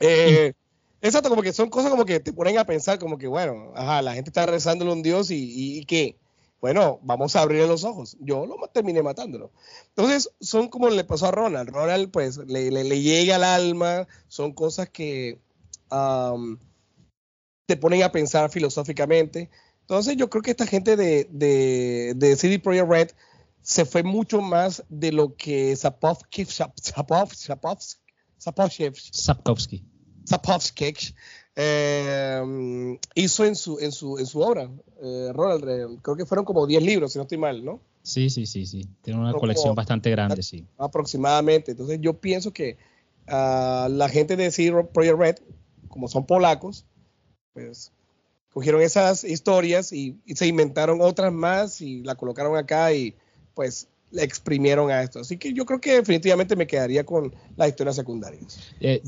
[0.00, 0.54] eh,
[1.02, 4.00] exacto, como que son cosas como que te ponen a pensar, como que, bueno, ajá,
[4.02, 6.16] la gente está rezándole a un Dios y, y, ¿qué?
[6.60, 8.16] Bueno, vamos a abrir los ojos.
[8.20, 9.50] Yo lo terminé matándolo.
[9.88, 11.70] Entonces, son como le pasó a Ronald.
[11.70, 15.40] Ronald, pues, le, le, le llega al alma, son cosas que.
[17.66, 19.50] Te ponen a pensar filosóficamente.
[19.80, 23.10] Entonces yo creo que esta gente de, de, de CD Projekt Red
[23.60, 27.46] se fue mucho más de lo que Sapkowski, Sapkowski,
[28.38, 29.84] Sapkowski,
[30.24, 30.94] Sapkowski
[31.54, 34.70] eh, hizo en su, en su, en su obra.
[35.02, 37.80] Eh, Ronald, eh, creo que fueron como 10 libros, si no estoy mal, ¿no?
[38.02, 38.88] Sí, sí, sí, sí.
[39.02, 40.66] Tiene una colección bastante grande, sí.
[40.78, 41.72] Aproximadamente.
[41.72, 42.78] Entonces yo pienso que
[43.28, 45.36] uh, la gente de CD Projekt Red,
[45.88, 46.86] como son polacos,
[47.52, 47.92] pues
[48.52, 53.14] cogieron esas historias y, y, se inventaron otras más y la colocaron acá y
[53.54, 55.20] pues le exprimieron a esto.
[55.20, 58.60] Así que yo creo que definitivamente me quedaría con las historias secundarias.
[58.80, 59.00] Eh,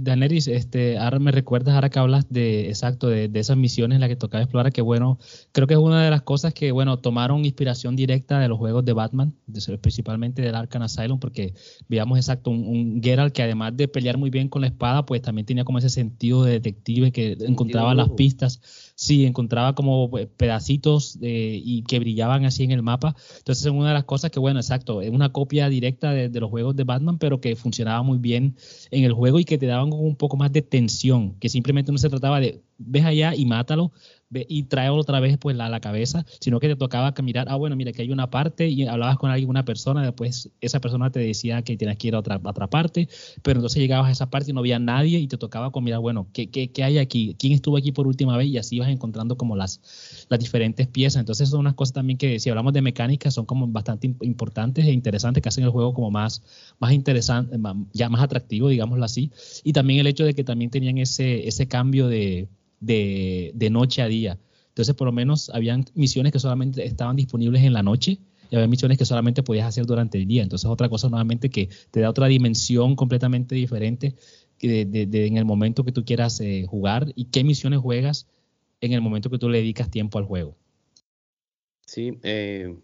[0.00, 4.00] Daneris, este, ahora me recuerdas, ahora que hablas de, exacto, de, de, esas misiones en
[4.00, 5.18] las que tocaba explorar, que bueno,
[5.52, 8.84] creo que es una de las cosas que, bueno, tomaron inspiración directa de los juegos
[8.84, 11.54] de Batman, de, principalmente del Arkham Asylum, porque
[11.88, 15.22] veíamos exacto un, un, Geralt que además de pelear muy bien con la espada, pues
[15.22, 18.60] también tenía como ese sentido de detective que encontraba las pistas
[19.00, 23.16] sí, encontraba como eh, pedacitos y que brillaban así en el mapa.
[23.38, 26.40] Entonces es una de las cosas que, bueno, exacto, es una copia directa de, de,
[26.40, 28.56] los juegos de Batman, pero que funcionaba muy bien
[28.90, 31.98] en el juego y que te daban un poco más de tensión, que simplemente no
[31.98, 33.92] se trataba de, ves allá y mátalo,
[34.32, 37.76] y trae otra vez pues la, la cabeza, sino que te tocaba mirar, ah, bueno,
[37.76, 41.62] mira, que hay una parte y hablabas con alguna persona, después esa persona te decía
[41.62, 43.08] que tienes que ir a otra, otra parte,
[43.42, 46.00] pero entonces llegabas a esa parte y no había nadie y te tocaba con mirar,
[46.00, 47.34] bueno, ¿qué, qué, qué hay aquí?
[47.38, 48.46] ¿Quién estuvo aquí por última vez?
[48.46, 51.20] Y así ibas encontrando como las, las diferentes piezas.
[51.20, 54.92] Entonces son unas cosas también que si hablamos de mecánica son como bastante importantes e
[54.92, 56.42] interesantes que hacen el juego como más,
[56.78, 57.58] más interesante,
[57.92, 59.30] ya más atractivo, digámoslo así.
[59.64, 62.48] Y también el hecho de que también tenían ese, ese cambio de
[62.80, 64.38] de, noche a día.
[64.68, 68.18] Entonces, por lo menos, habían misiones que solamente estaban disponibles en la noche
[68.50, 70.42] y había misiones que solamente podías hacer durante el día.
[70.42, 74.14] Entonces, otra cosa nuevamente que te da otra dimensión completamente diferente
[74.60, 78.26] de, en el momento que tú quieras eh, jugar y qué misiones juegas
[78.80, 80.56] en el momento que tú le dedicas tiempo al juego.
[81.86, 82.76] Sí, eh,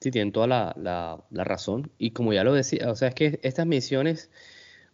[0.00, 0.74] sí, tienen toda la,
[1.30, 1.90] la, razón.
[1.98, 4.30] Y como ya lo decía, o sea, es que estas misiones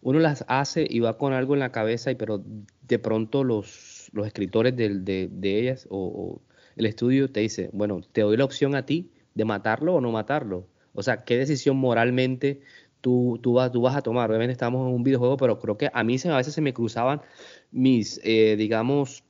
[0.01, 2.43] uno las hace y va con algo en la cabeza, y pero
[2.87, 3.67] de pronto los
[4.11, 6.41] los, escritores de, ellas o,
[6.75, 10.11] el estudio te dice, bueno, te doy la opción a ti de matarlo o no
[10.11, 10.67] matarlo.
[10.93, 12.61] O sea, ¿qué decisión moralmente
[13.01, 14.29] tú, tú, vas, tú vas a tomar?
[14.29, 16.73] Obviamente estamos en un videojuego, pero creo que a mí se, a veces se me
[16.73, 17.21] cruzaban
[17.71, 19.23] mis, eh, digamos,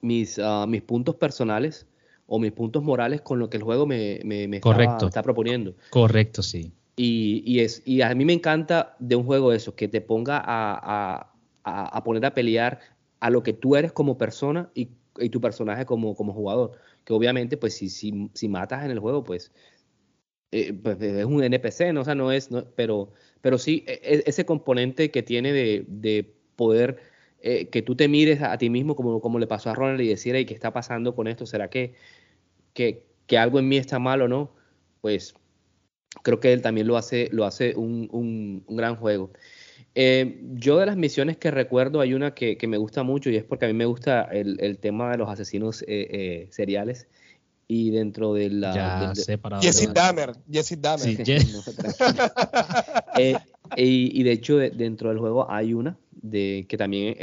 [0.00, 1.86] mis, ah, mis puntos personales
[2.26, 5.74] o mis puntos morales con lo que el juego me, me, está proponiendo.
[5.90, 6.72] Correcto, sí.
[6.96, 10.38] Y, y, es, y a mí me encanta de un juego eso, que te ponga
[10.38, 11.30] a,
[11.64, 12.80] a, a, poner a pelear
[13.20, 14.90] a lo que tú eres como persona y,
[15.30, 16.72] tu personaje como, como jugador.
[17.04, 19.52] Que obviamente, pues si, si, si matas en el juego, pues,
[20.52, 22.00] eh, pues es un NPC, ¿no?
[22.02, 26.34] O sea, no es, pero, pero sí, e, e, ese componente que tiene de, de
[26.56, 26.98] poder
[27.42, 30.08] eh, que tú te mires a, ti mismo como, como le pasó a Ronald y
[30.08, 31.46] decir, ¿y qué está pasando con esto?
[31.46, 31.94] ¿Será que,
[32.74, 34.54] que, que, algo en mí está mal o no?
[35.00, 35.34] Pues
[36.22, 39.30] creo que él también lo hace, lo hace un, un, un gran juego.
[39.94, 43.44] Eh, yo de las misiones que recuerdo hay una que, me gusta mucho y es
[43.44, 47.08] porque a mí me gusta el, tema de los asesinos eh, eh, seriales
[47.66, 48.74] y dentro de la...
[48.74, 49.12] Ya
[49.60, 51.18] Jesse Dahmer, Jesse Dahmer.
[53.76, 57.16] y, de hecho dentro del juego hay una de que también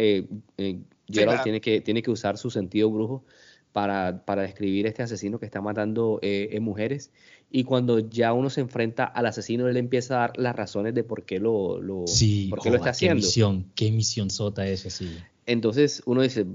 [1.08, 3.24] Gerald tiene, que, tiene que usar su sentido brujo
[3.72, 6.20] para, para describir este asesino que está matando
[6.60, 7.12] mujeres
[7.50, 11.04] y cuando ya uno se enfrenta al asesino, él empieza a dar las razones de
[11.04, 12.06] por qué lo, lo,
[12.50, 13.22] por qué lo está haciendo.
[13.22, 15.18] Qué misión, qué misión sota es sí.
[15.46, 16.46] Entonces uno dice,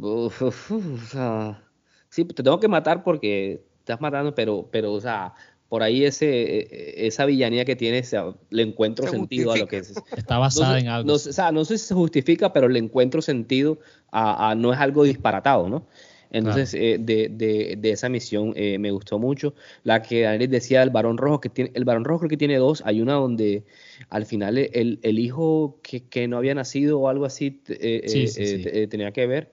[2.11, 5.33] sí, te tengo que matar porque estás matando, pero, pero o sea,
[5.71, 8.03] por ahí ese, e, esa villanía que tiene,
[8.51, 9.95] le encuentro sentido a lo que es.
[10.15, 11.09] Está basada en algo.
[11.09, 13.79] No, o sea, no sé si se justifica, pero le encuentro sentido
[14.11, 15.87] a, a no es algo disparatado, ¿no?
[16.33, 19.55] Entonces, eh, de, de, de, esa misión eh, me gustó mucho.
[19.85, 22.57] La que Daniel decía el varón rojo, que tiene, el varón rojo creo que tiene
[22.57, 22.83] dos.
[22.87, 23.65] Hay una donde
[24.09, 29.13] al final el, el hijo que, que, no había nacido o algo así eh, tenía
[29.13, 29.53] que ver.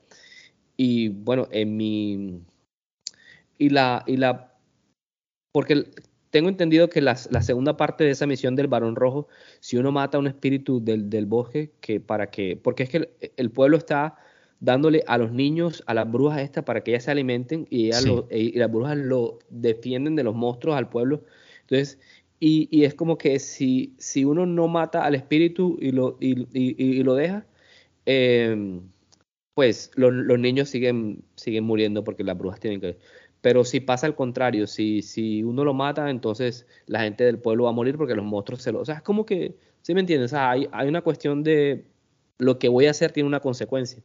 [0.77, 2.41] Y bueno, en mi.
[3.57, 4.03] Y la.
[4.07, 4.55] Y la
[5.51, 5.83] porque
[6.29, 9.27] tengo entendido que la, la, segunda parte de esa misión del varón rojo,
[9.59, 12.55] si uno mata a un espíritu del, del bosque, que para que.
[12.55, 14.15] Porque es que el pueblo está
[14.59, 17.91] dándole a los niños, a las brujas estas, para que ellas se alimenten y,
[18.31, 21.23] y las brujas lo defienden de los monstruos al pueblo.
[21.61, 21.99] Entonces,
[22.39, 26.47] y, y, es como que si, si uno no mata al espíritu y lo, y,
[26.53, 27.45] y lo deja,
[28.05, 28.81] eh,
[29.53, 32.97] pues los, los, niños siguen, siguen muriendo porque las brujas tienen que...
[33.41, 37.65] Pero si pasa al contrario, si, si uno lo mata, entonces la gente del pueblo
[37.65, 38.79] va a morir porque los monstruos se lo...
[38.81, 40.31] O sea, es como que, ¿sí me entiendes?
[40.31, 41.85] O sea, hay, hay una cuestión de
[42.37, 44.01] lo que voy a hacer tiene una consecuencia.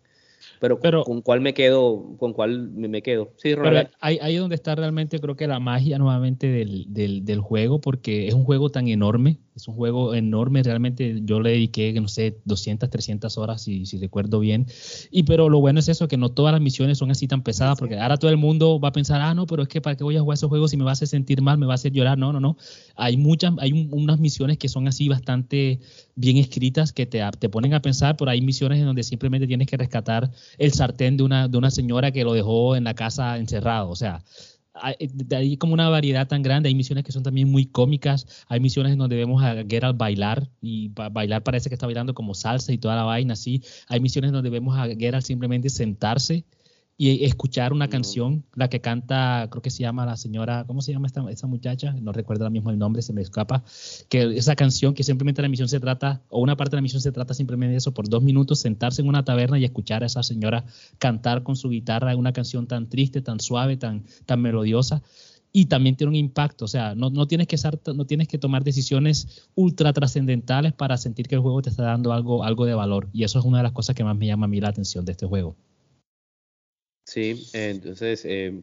[0.81, 3.33] Pero, con cuál me quedo, con cuál me, quedo.
[3.37, 7.41] Sí, pero ahí, ahí donde está realmente creo que la magia nuevamente del, del, del,
[7.41, 11.93] juego, porque es un juego tan enorme, es un juego enorme, realmente yo le dediqué,
[12.01, 14.67] no sé, 200, 300 horas, si, si recuerdo bien.
[15.11, 17.79] Y pero lo bueno es eso, que no todas las misiones son así tan pesadas,
[17.79, 20.03] porque ahora todo el mundo va a pensar, ah, no, pero es que para qué
[20.03, 21.77] voy a jugar esos juegos si me va a hacer sentir mal, me va a
[21.77, 22.19] hacer llorar.
[22.19, 22.57] No, no, no.
[22.97, 25.79] Hay muchas, hay unas misiones que son así bastante
[26.17, 29.69] bien escritas que te, te ponen a pensar, pero hay misiones en donde simplemente tienes
[29.69, 33.39] que rescatar el sartén de una, de una señora que lo dejó en la casa
[33.39, 33.91] encerrado.
[33.91, 34.25] O sea,
[34.75, 34.95] hay,
[35.31, 36.69] hay, como una variedad tan grande.
[36.69, 38.27] Hay misiones que son también muy cómicas.
[38.49, 42.35] Hay misiones en donde vemos a Geralt bailar y bailar parece que está bailando como
[42.35, 43.63] salsa y toda la vaina así.
[43.89, 46.45] Hay misiones donde vemos a Geralt simplemente sentarse
[46.97, 50.93] y escuchar una canción, la que canta, creo que se llama la señora, ¿cómo se
[50.93, 51.93] llama esta, esa muchacha?
[52.01, 53.65] No recuerdo ahora mismo el nombre, se me escapa.
[54.09, 57.03] Que esa canción que simplemente la misión se trata, o una parte de la misión
[57.03, 60.07] se trata simplemente de eso, por dos minutos sentarse en una taberna y escuchar a
[60.07, 60.65] esa señora
[60.99, 65.03] cantar con su guitarra una canción tan triste, tan suave, tan, tan melodiosa.
[65.53, 67.57] Y también tiene un impacto, o sea, no, no, tienes que
[67.95, 72.13] no tienes que tomar decisiones ultra trascendentales para sentir que el juego te está dando
[72.13, 73.09] algo, algo de valor.
[73.13, 75.05] Y eso es una de las cosas que más me llama a mí la atención
[75.05, 75.57] de este juego.
[77.05, 78.63] Sí, entonces eh,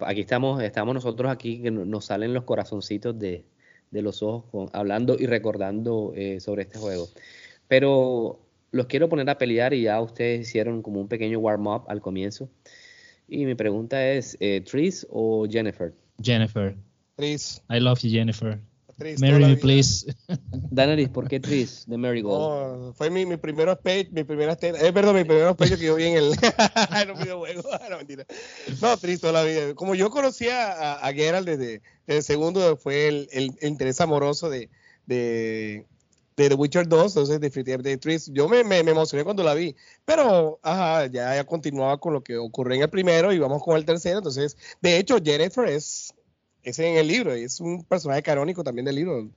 [0.00, 3.44] aquí estamos, estamos nosotros aquí que nos salen los corazoncitos de,
[3.90, 7.08] los ojos hablando y recordando eh, sobre este juego.
[7.68, 12.00] Pero los quiero poner a pelear y ya ustedes hicieron como un pequeño warm-up al
[12.00, 12.48] comienzo.
[13.28, 15.94] Y mi pregunta es, eh, ¿Tris o Jennifer?
[16.22, 16.76] Jennifer.
[17.16, 17.62] Tris.
[17.68, 18.58] I love you, Jennifer.
[18.98, 20.04] Marry me, please.
[20.70, 22.90] Daenerys, ¿por qué Tris de Marigold?
[22.90, 25.94] Oh, fue mi, mi primer page, mi primera eh, perdón, mi primer page que yo
[25.94, 26.32] vi en el,
[27.02, 27.62] en un videojuego.
[27.90, 28.26] no, mentira.
[28.82, 29.74] No, Tris toda la vida.
[29.76, 34.68] Como yo conocía a, a Geralt desde, el segundo, fue el, el, interés amoroso de,
[35.06, 35.86] de,
[36.36, 39.76] de, The Witcher 2, entonces definitivamente Tris, yo me, me, me, emocioné cuando la vi,
[40.04, 43.76] pero ajá, ya, ya continuaba con lo que ocurrió en el primero y vamos con
[43.76, 46.14] el tercero, entonces, de hecho, Jennifer es
[46.62, 49.30] es en el libro, es un personaje canónico también del libro.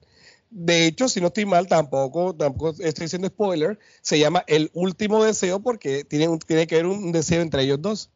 [0.49, 5.23] De hecho, si no estoy mal, tampoco, tampoco estoy diciendo spoiler, se llama El Último
[5.23, 8.09] Deseo porque tiene, tiene que haber un deseo entre ellos dos.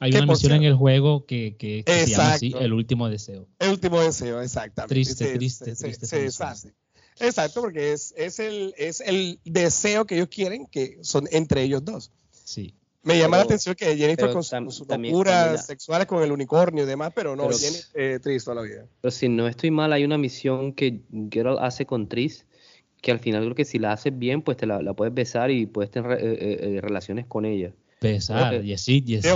[0.00, 3.46] Hay una misión en el juego que, que, se llama así, El Último Deseo.
[3.58, 4.94] El Último Deseo, exactamente.
[4.94, 6.06] Triste, triste, triste.
[6.06, 6.72] Se,
[7.20, 11.84] Exacto, porque es, es, el, es el deseo que ellos quieren, que son entre ellos
[11.84, 12.12] dos.
[12.44, 12.74] Sí.
[13.08, 17.12] Me llama la atención que Jennifer con, sus locuras sexuales con el unicornio y demás,
[17.14, 18.86] pero no, pero, Jenny eh, Tris toda la vida.
[19.00, 21.00] Pero si no estoy mal, hay una misión que
[21.30, 22.44] Geralt hace con Tris,
[23.00, 25.66] que al final creo que si la haces bien, pues te la, puedes besar y
[25.66, 27.72] puedes tener eh, eh, relaciones con ella.
[28.00, 29.28] Besar, y así, y así.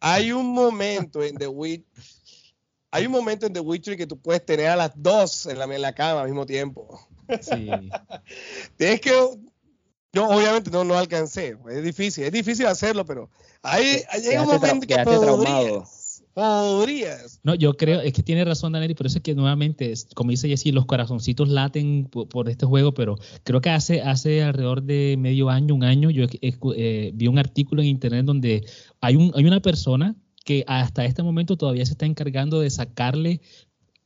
[0.00, 1.84] Hay un momento en The Witch,
[2.90, 5.64] hay un momento en The Witcher que tú puedes tener a las dos en la,
[5.64, 7.00] en la cama al mismo tiempo.
[7.40, 7.70] Sí.
[8.76, 9.12] Tienes que
[10.12, 13.30] yo obviamente no lo alcancé, es difícil, es difícil hacerlo, pero
[13.62, 17.40] hay, llega un momento que podrías, podrías.
[17.42, 20.48] No, yo creo, es que tiene razón Daniel, por eso es que nuevamente, como dice
[20.48, 25.48] Jessy, los corazoncitos laten por, este juego, pero creo que hace, hace alrededor de medio
[25.48, 26.26] año, un año, yo
[26.76, 28.66] eh, vi un artículo en internet donde
[29.00, 33.40] hay, un, hay una persona que hasta este momento todavía se está encargando de sacarle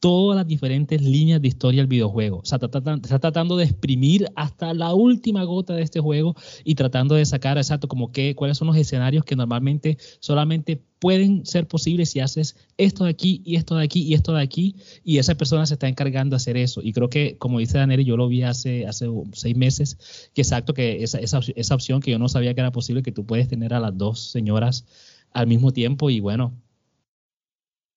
[0.00, 2.38] todas las diferentes líneas de historia del videojuego.
[2.38, 7.14] O sea, está, tratando de exprimir hasta la última gota de este juego y tratando
[7.14, 12.10] de sacar, exacto, como que, cuáles son los escenarios que normalmente solamente pueden ser posibles
[12.10, 14.76] si haces esto de aquí y esto de aquí y esto de aquí.
[15.02, 16.82] Y esa persona se está encargando de hacer eso.
[16.82, 20.74] Y creo que, como dice Daniel, yo lo vi hace, hace seis meses, que exacto,
[20.74, 23.48] que esa, esa, esa opción que yo no sabía que era posible, que tú puedes
[23.48, 24.84] tener a las dos señoras
[25.32, 26.52] al mismo tiempo y bueno,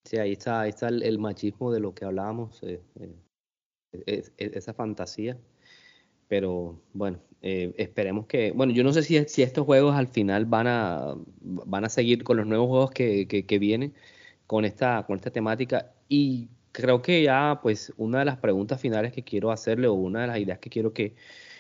[0.10, 2.82] Sí, ahí está, ahí está el, machismo de lo que hablábamos, eh,
[4.08, 5.38] eh, esa fantasía.
[6.28, 8.52] Pero bueno, eh, esperemos que.
[8.52, 12.24] Bueno, yo no sé si, si estos juegos al final van a, van a seguir
[12.24, 13.94] con los nuevos juegos que, que, vienen
[14.48, 15.94] con esta, con esta temática.
[16.08, 20.22] Y creo que ya, pues, una de las preguntas finales que quiero hacerle, o una
[20.22, 21.16] de las ideas que quiero que,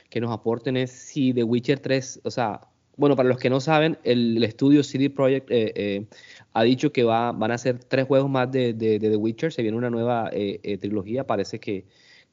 [0.09, 2.61] que nos aporten es si The Witcher 3, o sea,
[2.99, 6.05] bueno, para los que no saben, el, estudio CD Projekt eh, eh,
[6.53, 9.51] ha dicho que va, van a hacer tres juegos más de, The Witcher.
[9.51, 11.85] Se viene una nueva eh, trilogía, parece que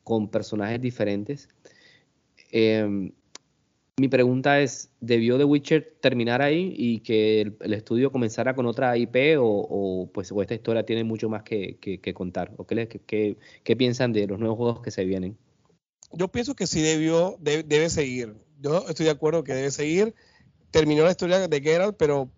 [0.04, 1.48] con personajes diferentes.
[2.50, 3.12] Em,
[3.98, 8.96] mi pregunta es, ¿debió The Witcher terminar ahí y que el, estudio comenzara con otra
[8.96, 12.52] IP o, pues esta historia tiene mucho más que, contar?
[12.56, 15.36] ¿O qué, qué, piensan de los nuevos juegos que se vienen?
[16.12, 18.34] Yo pienso que sí debió, debe seguir.
[18.60, 20.14] Yo estoy de acuerdo que debe seguir
[20.76, 22.30] terminó la historia de Geralt, pero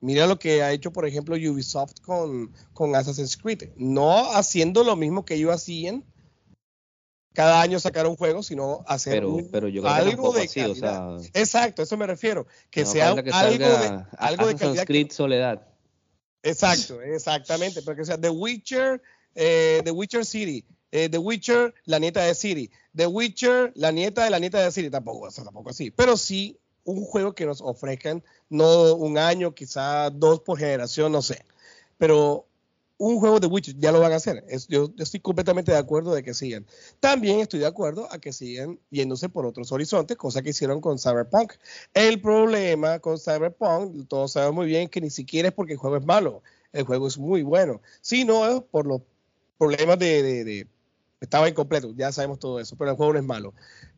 [0.00, 3.70] mira lo que ha hecho, por ejemplo, Ubisoft con, con Assassin's Creed.
[3.76, 6.04] No haciendo lo mismo que ellos hacían,
[7.32, 11.20] cada año sacar un juego, sino hacer algo de calidad.
[11.32, 12.46] Exacto, eso me refiero.
[12.70, 14.84] Que sea algo, de, algo de calidad.
[14.84, 15.66] Creed Soledad.
[16.42, 17.82] Exacto, exactamente.
[17.82, 19.00] Pero que sea The Witcher,
[19.34, 24.24] eh, The Witcher City, eh, The Witcher, la nieta de City, The Witcher, la nieta
[24.24, 25.90] de la nieta de City, tampoco, tampoco así.
[25.90, 31.22] Pero sí un juego que nos ofrezcan, no un año, quizá dos por generación, no
[31.22, 31.44] sé.
[31.98, 32.46] Pero
[33.00, 34.44] un juego de Witcher ya lo van a hacer.
[34.68, 36.66] yo, estoy completamente de acuerdo de que sigan.
[37.00, 40.98] También estoy de acuerdo a que sigan yéndose por otros horizontes, cosa que hicieron con
[40.98, 41.54] Cyberpunk.
[41.94, 45.96] El problema con Cyberpunk, todos sabemos muy bien que ni siquiera es porque el juego
[45.96, 49.00] es malo, el juego es muy bueno, sino es por los
[49.56, 50.66] problemas de
[51.20, 53.54] estaba incompleto, ya sabemos todo eso, pero el juego no es malo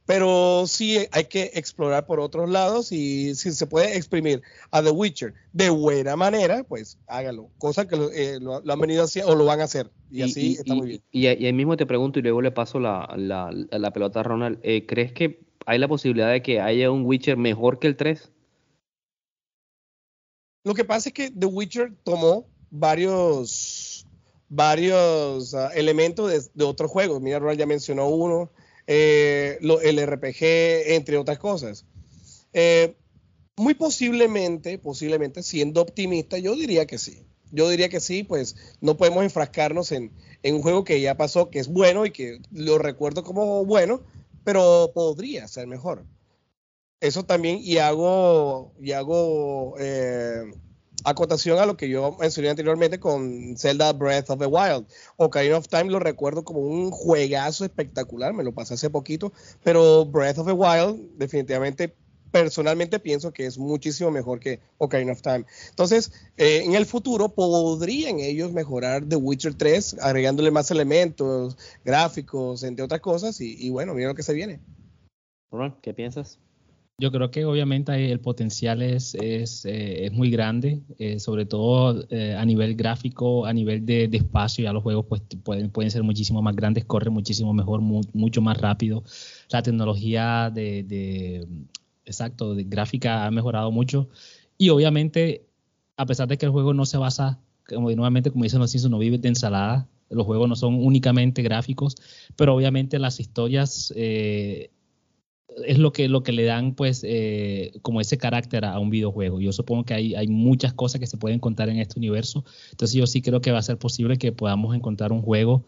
[0.06, 4.90] pero sí hay que explorar por otros lados y si se puede exprimir a The
[4.90, 7.50] Witcher de buena manera, pues hágalo.
[7.58, 8.38] Cosa que lo, eh,
[8.68, 9.90] han venido haciendo o lo van a hacer.
[10.10, 11.02] Y, así está muy bien.
[11.12, 13.08] Y, ahí mismo te pregunto y luego le paso la,
[13.94, 14.58] pelota a Ronald.
[14.62, 18.30] Eh, ¿Crees que hay la posibilidad de que haya un Witcher mejor que el 3?
[20.64, 24.06] Lo que pasa es que The Witcher tomó varios
[24.48, 27.22] varios ah, elementos de, de otros juegos.
[27.22, 28.50] Mira, Ronald ya mencionó uno.
[28.86, 31.84] Eh, el RPG, entre otras cosas.
[32.52, 32.94] Eh,
[33.56, 37.24] Muy posiblemente, posiblemente, siendo optimista, yo diría que sí.
[37.50, 40.10] Yo diría que sí, pues no podemos enfrascarnos en,
[40.42, 44.02] en un juego que ya pasó, que es bueno y que lo recuerdo como bueno,
[44.44, 46.04] pero podría ser mejor.
[47.00, 50.44] Eso también, y hago, y hago eh,
[51.04, 54.86] acotación a lo que yo mencioné anteriormente con Zelda Breath of the Wild.
[55.16, 59.32] Ocarina of Time lo recuerdo como un juegazo espectacular, me lo pasé hace poquito,
[59.62, 61.94] pero Breath of the Wild definitivamente
[62.32, 65.44] personalmente pienso que es muchísimo mejor que Ocarina of Time.
[65.68, 72.64] Entonces, eh, en el futuro podrían ellos mejorar The Witcher 3 agregándole más elementos gráficos,
[72.64, 74.60] entre otras cosas, y, bueno, mira lo que se viene.
[75.82, 76.38] ¿Qué piensas?
[76.98, 82.06] Yo creo que obviamente el potencial es, es, eh, es muy grande, eh, sobre todo
[82.38, 86.42] a nivel gráfico, a nivel de, espacio, ya los juegos pues, pueden, pueden ser muchísimo
[86.42, 89.02] más grandes, corren muchísimo mejor, mucho más rápido.
[89.50, 91.46] La tecnología de,
[92.04, 94.08] exacto, de gráfica ha mejorado mucho.
[94.58, 95.46] Y obviamente,
[95.96, 98.90] a pesar de que el juego no se basa, como nuevamente, como dicen los Simpsons,
[98.90, 101.96] no vive de ensalada, los juegos no son únicamente gráficos,
[102.36, 104.70] pero obviamente las historias eh,
[105.72, 109.40] es lo que, lo que le dan, pues, eh, como ese carácter a, un videojuego.
[109.40, 112.94] Yo supongo que hay, hay muchas cosas que se pueden contar en este universo, entonces
[112.94, 115.64] yo sí creo que va a ser posible que podamos encontrar un juego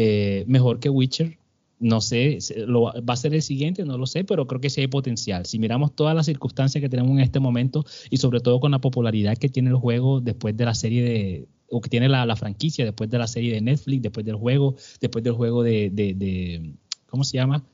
[0.00, 1.38] eh, mejor que Witcher,
[1.80, 2.38] no sé,
[2.68, 5.44] va a ser el siguiente, no lo sé, pero creo que sí hay potencial.
[5.44, 8.80] Si miramos todas las circunstancias que tenemos en este momento y sobre todo con la
[8.80, 12.84] popularidad que tiene el juego después de la serie de, o que tiene la, franquicia
[12.84, 16.74] después de la serie de Netflix, después del juego, después del juego de, de,
[17.06, 17.64] ¿cómo se llama?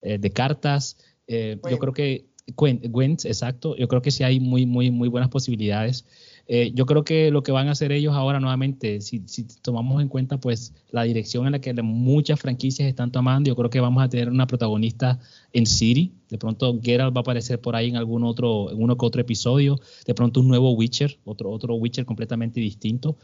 [0.00, 0.96] Eh, de cartas.
[1.26, 5.30] Eh, yo creo que, Gwent, exacto, yo creo que sí hay muy, muy, muy buenas
[5.30, 6.06] posibilidades.
[6.48, 9.20] Eh, yo creo que lo que van a hacer ellos ahora nuevamente, si,
[9.62, 13.68] tomamos en cuenta pues la dirección en la que muchas franquicias están tomando, yo creo
[13.68, 15.18] que vamos a tener una protagonista
[15.52, 16.12] en City.
[16.28, 19.20] De pronto Geralt va a aparecer por ahí en algún otro, en uno que otro
[19.20, 19.80] episodio.
[20.06, 23.16] De pronto un nuevo Witcher, otro, otro Witcher completamente distinto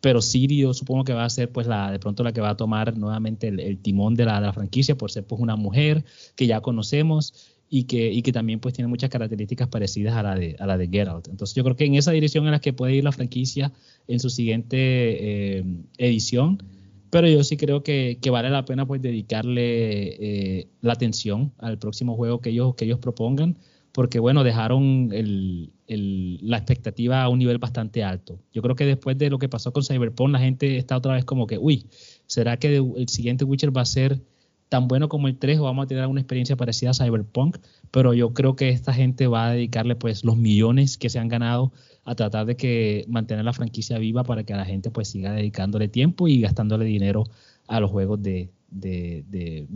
[0.00, 2.50] pero Siri yo supongo que va a ser pues la de pronto la que va
[2.50, 6.04] a tomar nuevamente el, timón de la, franquicia por ser pues una mujer
[6.36, 7.34] que ya conocemos
[7.68, 10.76] y que, y que también pues tiene muchas características parecidas a la, de, a la
[10.76, 11.28] de Geralt.
[11.28, 13.72] Entonces yo creo que en esa dirección en la que puede ir la franquicia
[14.08, 15.64] en su siguiente eh,
[15.98, 16.62] edición,
[17.10, 21.78] pero yo sí creo que, que vale la pena pues dedicarle eh, la atención al
[21.78, 23.56] próximo juego que ellos, que ellos propongan,
[24.00, 28.38] porque bueno, dejaron la expectativa a un nivel bastante alto.
[28.50, 31.26] Yo creo que después de lo que pasó con Cyberpunk, la gente está otra vez
[31.26, 31.84] como que, uy,
[32.26, 34.22] ¿será que el siguiente Witcher va a ser
[34.70, 37.58] tan bueno como el 3 o vamos a tener una experiencia parecida a Cyberpunk,
[37.90, 41.28] pero yo creo que esta gente va a dedicarle pues los millones que se han
[41.28, 41.70] ganado
[42.04, 45.88] a tratar de que mantener la franquicia viva para que la gente pues siga dedicándole
[45.88, 47.24] tiempo y gastándole dinero
[47.66, 48.48] a los juegos de,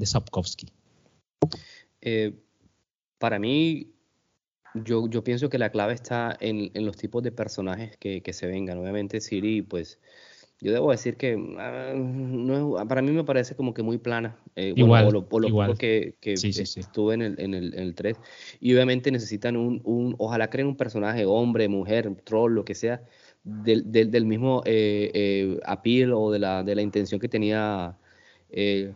[0.03, 0.69] Sapkowski.
[2.01, 2.33] Eh,
[3.19, 3.94] para mí,
[4.75, 8.33] yo, yo pienso que la clave está en, en los tipos de personajes que, que,
[8.33, 8.79] se vengan.
[8.79, 10.01] Obviamente Siri, pues
[10.61, 14.37] yo debo decir que ah, no, para mí me parece como que muy plana.
[14.57, 18.17] Eh, igual, por lo, que, que estuve en el, en, el, en el 3.
[18.61, 23.03] Y obviamente necesitan un, un, ojalá creen un personaje, hombre, mujer, troll, lo que sea,
[23.45, 27.97] del, del, del mismo eh, eh, appeal o de la, de la intención que tenía
[28.51, 28.93] eh,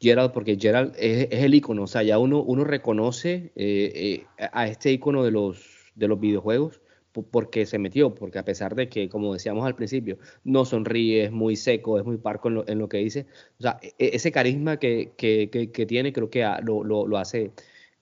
[0.00, 4.92] Gerald, porque Gerald es, el icono, o sea, ya uno, uno reconoce eh, a este
[4.92, 6.80] icono de los, de los videojuegos
[7.22, 11.32] porque se metió, porque a pesar de que, como decíamos al principio, no sonríe, es
[11.32, 13.26] muy seco, es muy parco en lo, que dice,
[13.58, 17.18] o sea, e, e, ese carisma que, que, que, tiene creo que lo, lo, lo
[17.18, 17.52] hace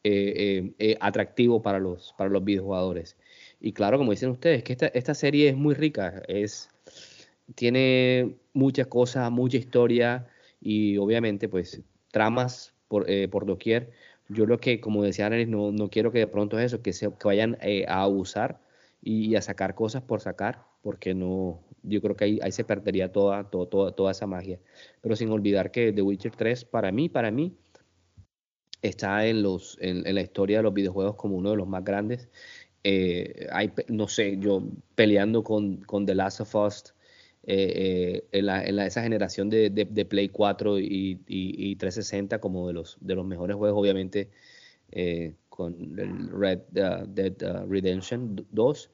[0.04, 3.16] eh, eh, eh, atractivo para los, para los videojugadores.
[3.60, 6.70] Y claro, como dicen ustedes, que esta, esta serie es muy rica, es,
[7.54, 10.26] tiene muchas cosas, mucha historia
[10.66, 13.92] y obviamente pues tramas por, por doquier.
[14.28, 16.92] Yo lo que, como decía Anelis, no, no quiero que de pronto es eso, que,
[16.92, 17.56] se, que vayan
[17.86, 18.60] a abusar
[19.00, 23.12] y, a sacar cosas por sacar, porque no, yo creo que ahí, ahí se perdería
[23.12, 24.58] toda, toda, toda, esa magia.
[25.00, 27.56] Pero sin olvidar que The Witcher 3, para mí, para mí,
[28.82, 32.28] está en, los, en, la historia de los videojuegos como uno de los más grandes.
[32.82, 34.64] Eh, hay, no sé, yo
[34.96, 36.95] peleando con, con The Last of Us
[37.48, 42.66] eh, eh, en, la, en esa generación de, de, Play 4 y, y, 360 como
[42.66, 44.30] de los, de los mejores juegos, obviamente,
[45.48, 48.90] con el Red Dead Redemption 2.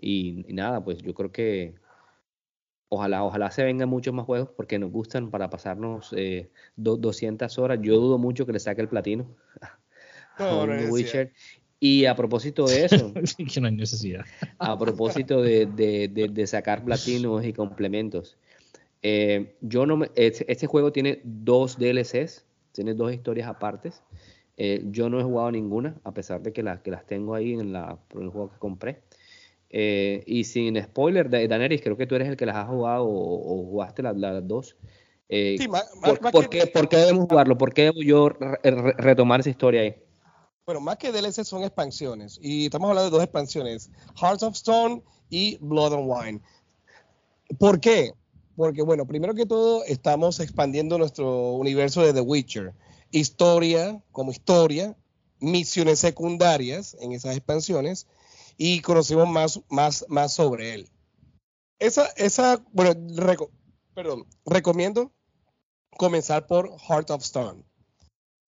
[0.00, 1.74] Y, nada, pues yo creo que
[2.88, 7.78] ojalá, ojalá se vengan muchos más juegos porque nos gustan para pasarnos eh, 200 horas.
[7.82, 9.36] Yo dudo mucho que le saque el platino
[10.38, 11.32] a Witcher.
[11.86, 13.12] Y a propósito de eso,
[13.52, 14.24] que no hay necesidad.
[14.58, 18.38] a propósito de, de, de, sacar platinos y complementos,
[19.02, 24.02] eh, yo no este, este, juego tiene dos DLCs, tiene dos historias apartes.
[24.56, 27.52] Eh, yo no he jugado ninguna, a pesar de que, las que las tengo ahí
[27.52, 29.02] en, la, en el juego que compré.
[29.68, 33.62] Eh, y sin spoiler, Daenerys, creo que tú eres el que las has jugado o,
[33.62, 34.16] jugaste las,
[34.48, 34.74] dos.
[35.28, 35.58] Eh,
[36.32, 37.58] por, qué, debemos jugarlo?
[37.58, 39.96] ¿Por qué debo yo retomar esa historia ahí?
[40.66, 42.38] Bueno, más que DLC son expansiones.
[42.40, 46.40] Y estamos hablando de dos expansiones: Hearts of Stone y Blood and Wine.
[47.58, 48.14] ¿Por qué?
[48.56, 52.74] Porque, bueno, primero que todo, estamos expandiendo nuestro universo de The Witcher.
[53.10, 54.96] Historia como historia,
[55.38, 58.06] misiones secundarias en esas expansiones
[58.56, 60.88] y conocemos más, más, más sobre él.
[61.78, 62.94] Esa, esa, bueno,
[63.94, 65.12] perdón, recomiendo
[65.98, 67.64] comenzar por Heart of Stone.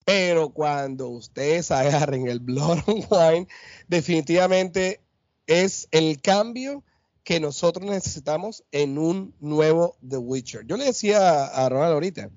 [0.07, 3.49] Pero cuando ustedes agarren el Blood and Wine,
[3.89, 5.03] definitivamente
[5.47, 6.85] es el cambio
[7.25, 10.65] que nosotros necesitamos en un nuevo The Witcher.
[10.65, 12.31] Yo le decía a Ronald ahorita,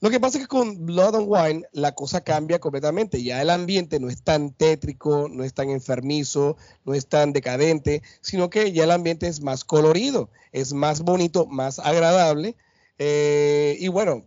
[0.00, 3.24] lo que pasa es que con Blood and Wine la cosa cambia completamente.
[3.24, 8.02] Ya el ambiente no es tan tétrico, no es tan enfermizo, no es tan decadente,
[8.20, 12.54] sino que ya el ambiente es más colorido, es más bonito, más agradable.
[12.98, 14.24] Eh, y bueno,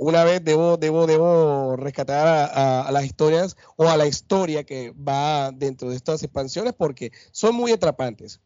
[0.00, 5.52] una vez debo, debo, debo rescatar a, las historias o a la historia que va
[5.52, 8.40] dentro de estas expansiones porque son muy atrapantes.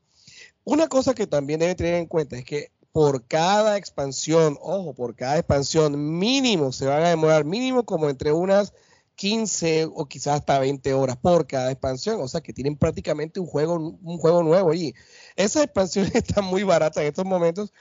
[0.64, 5.14] Una cosa que también debe tener en cuenta es que por cada expansión, ojo, por
[5.14, 8.72] cada expansión mínimo se van a demorar mínimo como entre unas
[9.16, 13.46] 15 o quizás hasta 20 horas por cada expansión, o sea que tienen prácticamente un
[13.46, 14.94] juego, un juego nuevo allí.
[15.36, 17.72] Esas expansiones están muy baratas en estos momentos,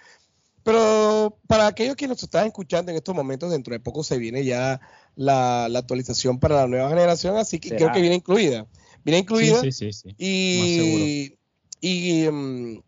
[0.64, 4.46] pero para aquellos que nos están escuchando en estos momentos, dentro de poco se viene
[4.46, 4.80] ya
[5.16, 8.68] la, actualización para la nueva generación, así que creo que viene incluida.
[9.04, 9.60] Viene incluida.
[9.62, 11.38] Sí, sí, sí, y,
[11.82, 12.82] y mm,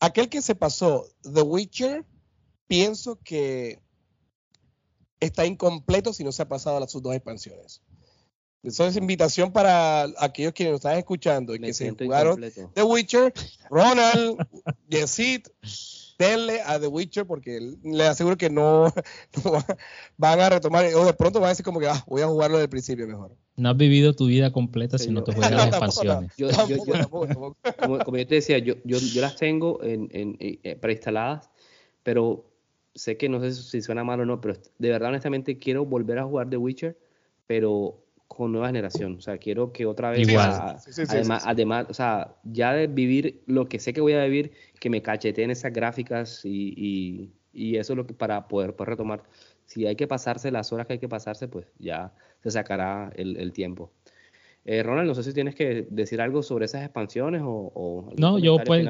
[0.00, 2.04] aquel que se pasó The Witcher,
[2.66, 3.78] pienso que
[5.20, 7.82] está incompleto si no se ha pasado las sus dos expansiones.
[8.62, 12.40] Eso es invitación para aquellos que nos están escuchando y que se jugaron
[12.74, 13.32] The Witcher,
[13.70, 14.36] Ronald,
[14.88, 15.46] Yesid,
[16.18, 18.92] denle a The Witcher porque le aseguro que no,
[20.16, 22.56] van a retomar o de pronto van a decir como que ah, voy a jugarlo
[22.56, 23.36] desde el principio mejor.
[23.56, 26.32] No has vivido tu vida completa si no te juegas las expansiones.
[28.04, 31.50] como, yo te decía, yo, yo, las tengo en, en, eh, preinstaladas,
[32.02, 32.50] pero
[32.94, 36.18] sé que no sé si suena mal o no, pero de verdad honestamente quiero volver
[36.18, 36.98] a jugar The Witcher,
[37.46, 38.04] pero
[38.38, 39.16] con nueva generación.
[39.16, 40.28] O sea, quiero que otra vez.
[40.28, 44.90] además, además, o sea, ya de vivir lo que sé que voy a vivir, que
[44.90, 49.24] me cacheteen esas gráficas y, y, eso es lo que para poder, retomar.
[49.66, 52.12] Si hay que pasarse las horas que hay que pasarse, pues ya
[52.44, 53.90] se sacará el, tiempo.
[54.64, 58.12] Eh, Ronald, no sé si tienes que decir algo sobre esas expansiones o...
[58.16, 58.86] no, yo pues,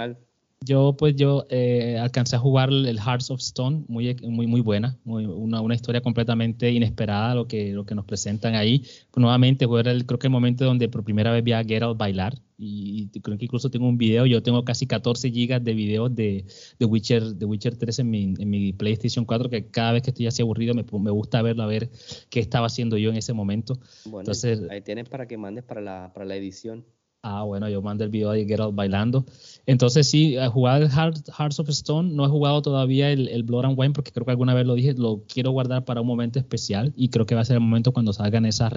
[0.61, 4.99] yo pues yo eh, alcancé a jugar el Hearts of Stone, muy, muy, muy buena,
[5.05, 8.85] una, una, historia completamente inesperada lo que, lo que nos presentan ahí.
[9.17, 12.35] nuevamente fue el, creo que el momento donde por primera vez vi a Geralt bailar
[12.59, 16.45] y, creo que incluso tengo un video, yo tengo casi 14 gigas de videos de,
[16.79, 20.11] de, Witcher, de Witcher 3 en mi, en mi PlayStation 4 que cada vez que
[20.11, 21.89] estoy así aburrido me, me gusta verlo, a ver
[22.31, 23.79] qué estaba haciendo yo en ese momento.
[24.05, 26.85] Bueno, Entonces, ahí tienes para que mandes para la, para la edición.
[27.23, 29.25] Ah, bueno, yo mando el video de Geralt bailando.
[29.67, 33.79] Entonces sí, jugar el Hearts of Stone, no he jugado todavía el, el, Blood and
[33.79, 36.93] Wine porque creo que alguna vez lo dije, lo quiero guardar para un momento especial
[36.97, 38.73] y creo que va a ser el momento cuando salgan esas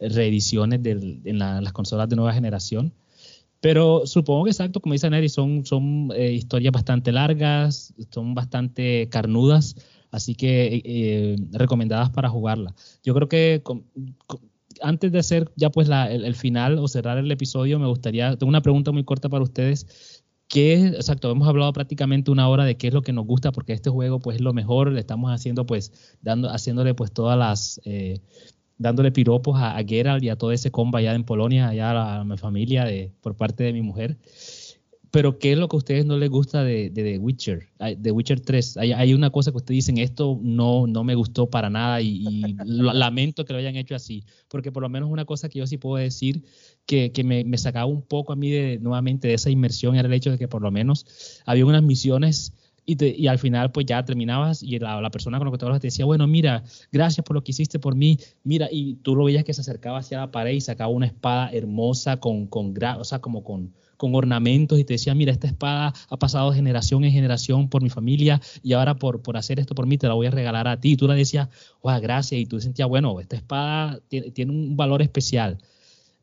[0.00, 2.94] reediciones en las consolas de nueva generación.
[3.60, 5.62] Pero supongo que exacto, como dice Neri, son,
[6.16, 9.76] eh, historias bastante largas, son bastante carnudas,
[10.10, 12.74] así que eh, recomendadas para jugarla.
[13.04, 13.62] Yo creo que
[14.82, 18.62] antes de hacer ya pues el, final o cerrar el episodio, me gustaría, tengo una
[18.62, 20.24] pregunta muy corta para ustedes.
[20.48, 23.72] ¿Qué exacto, hemos hablado prácticamente una hora de qué es lo que nos gusta, porque
[23.72, 27.80] este juego pues es lo mejor, le estamos haciendo pues, dando, haciéndole pues todas las,
[27.84, 28.20] eh,
[28.76, 32.36] dándole piropos a, Geralt y a todo ese combo allá en Polonia, allá a, mi
[32.36, 34.16] familia de, por parte de mi mujer.
[35.10, 37.68] Pero, ¿qué es lo que a ustedes no les gusta de, The Witcher?
[37.98, 38.76] De Witcher 3.
[38.76, 42.22] Hay, una cosa que ustedes dicen, esto no, no me gustó para nada y,
[42.64, 44.24] lamento que lo hayan hecho así.
[44.48, 46.44] Porque por lo menos una cosa que yo sí puedo decir
[46.86, 50.06] que, que me, me, sacaba un poco a mí de, nuevamente de esa inmersión era
[50.06, 52.52] el hecho de que por lo menos había unas misiones
[52.86, 55.64] y, y, al final pues ya terminabas y la, la, persona con la que te
[55.64, 59.14] hablabas te decía, bueno, mira, gracias por lo que hiciste por mí, mira, y tú
[59.14, 62.74] lo veías que se acercaba hacia la pared y sacaba una espada hermosa con, con
[62.98, 67.04] o sea, como con, con ornamentos y te decía, mira, esta espada ha pasado generación
[67.04, 70.14] en generación por mi familia y ahora por, por hacer esto por mí te la
[70.14, 70.92] voy a regalar a ti.
[70.92, 71.50] Y tú le decías,
[71.82, 75.58] wow, gracias, y tú sentías, bueno, esta espada tiene, tiene un valor especial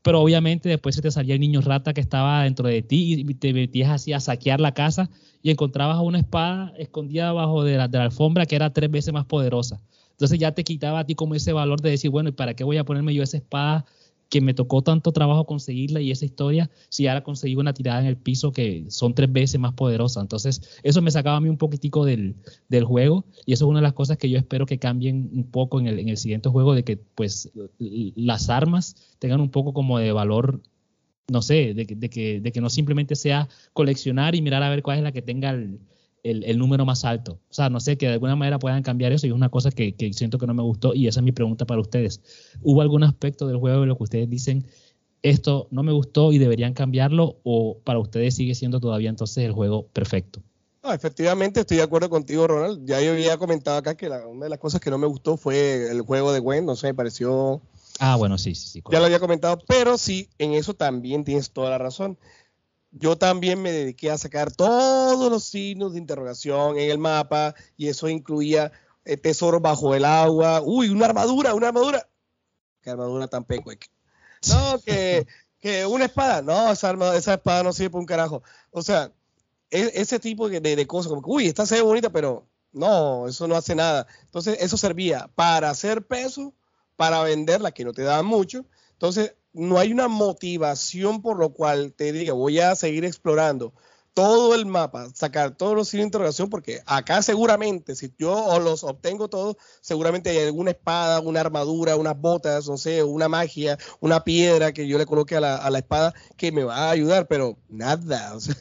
[0.02, 3.34] pero obviamente después se te salía el niño rata que estaba dentro de ti y
[3.34, 5.10] te metías así a saquear la casa
[5.44, 9.14] y encontrabas una espada escondida abajo de la, de la alfombra que era tres veces
[9.14, 9.82] más poderosa.
[10.12, 12.64] Entonces ya te quitaba a ti como ese valor de decir, bueno, ¿y para qué
[12.64, 13.86] voy a ponerme yo esa espada
[14.30, 18.08] que me tocó tanto trabajo conseguirla y esa historia, si ahora conseguí una tirada en
[18.08, 20.22] el piso que son tres veces más poderosa.
[20.22, 22.36] Entonces, eso me sacaba a mí un poquitico del,
[22.68, 25.50] del juego y eso es una de las cosas que yo espero que cambien un
[25.50, 29.74] poco en el, en el siguiente juego, de que pues las armas tengan un poco
[29.74, 30.62] como de valor
[31.30, 34.82] no sé, de, de, que, de que no simplemente sea coleccionar y mirar a ver
[34.82, 35.78] cuál es la que tenga el,
[36.32, 37.40] el, número más alto.
[37.50, 39.72] O sea, no sé, que de alguna manera puedan cambiar eso y es una cosa
[39.72, 42.22] que, que, siento que no me gustó y esa es mi pregunta para ustedes.
[42.62, 44.66] ¿Hubo algún aspecto del juego de lo que ustedes dicen,
[45.24, 49.52] esto no me gustó y deberían cambiarlo o para ustedes sigue siendo todavía entonces el
[49.52, 50.42] juego perfecto?
[50.84, 52.86] No, efectivamente estoy de acuerdo contigo, Ronald.
[52.86, 55.92] Ya yo había comentado acá que una de las cosas que no me gustó fue
[55.92, 57.62] el juego de Gwen, no sé, me pareció...
[58.00, 58.84] Ah, bueno, sí, sí, sí.
[58.92, 62.18] Ya lo había comentado, pero sí, en eso también tienes toda la razón
[63.00, 67.88] yo también me dediqué a sacar todos los signos de interrogación en el mapa y
[67.88, 68.72] eso incluía
[69.06, 70.62] eh, tesoros bajo el agua.
[70.62, 72.10] Uy, una armadura, una armadura.
[72.82, 73.90] ¿Qué armadura tan pecuec?
[74.50, 75.28] No, que,
[75.60, 76.42] que una espada.
[76.42, 78.44] No, esa, esa espada no sirve para un carajo.
[78.72, 79.12] O sea,
[79.72, 83.28] e, ese tipo de, de, cosas, como que, uy, esta se ve bonita, pero no,
[83.28, 84.08] eso no hace nada.
[84.26, 86.54] Entonces, eso servía para hacer peso,
[86.96, 88.66] para venderla, que no te daban mucho.
[88.98, 93.74] Entonces, no hay una motivación por lo cual te diga, voy a seguir explorando
[94.18, 98.84] todo el mapa, sacar todos los signos de interrogación, porque acá seguramente, si yo los
[98.84, 104.24] obtengo todos, seguramente hay alguna espada, una armadura, unas botas, no sé, una magia, una
[104.24, 107.28] piedra que yo le coloque a la, a la espada que me va a ayudar,
[107.28, 108.56] pero nada, o sea,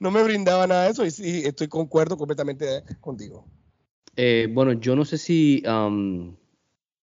[0.00, 3.46] no, me brindaba nada de eso y sí, estoy concuerdo completamente contigo.
[4.16, 5.62] Eh, bueno, yo no sé si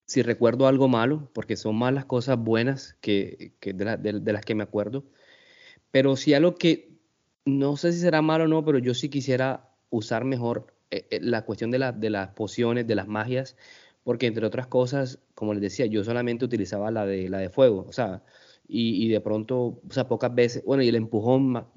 [0.08, 4.64] si recuerdo algo malo, porque son más las cosas buenas que, de, las que me
[4.64, 5.06] acuerdo,
[5.92, 6.98] pero si algo que
[7.46, 11.20] no sé si será malo o no, pero yo sí quisiera usar mejor eh, eh,
[11.22, 13.58] la cuestión de, de las pociones, de las magias,
[14.04, 17.86] porque entre otras cosas, como les decía, yo solamente utilizaba la de, la de fuego,
[17.88, 18.24] o sea,
[18.70, 21.68] y, de pronto, o sea, pocas veces, bueno, y el empujón,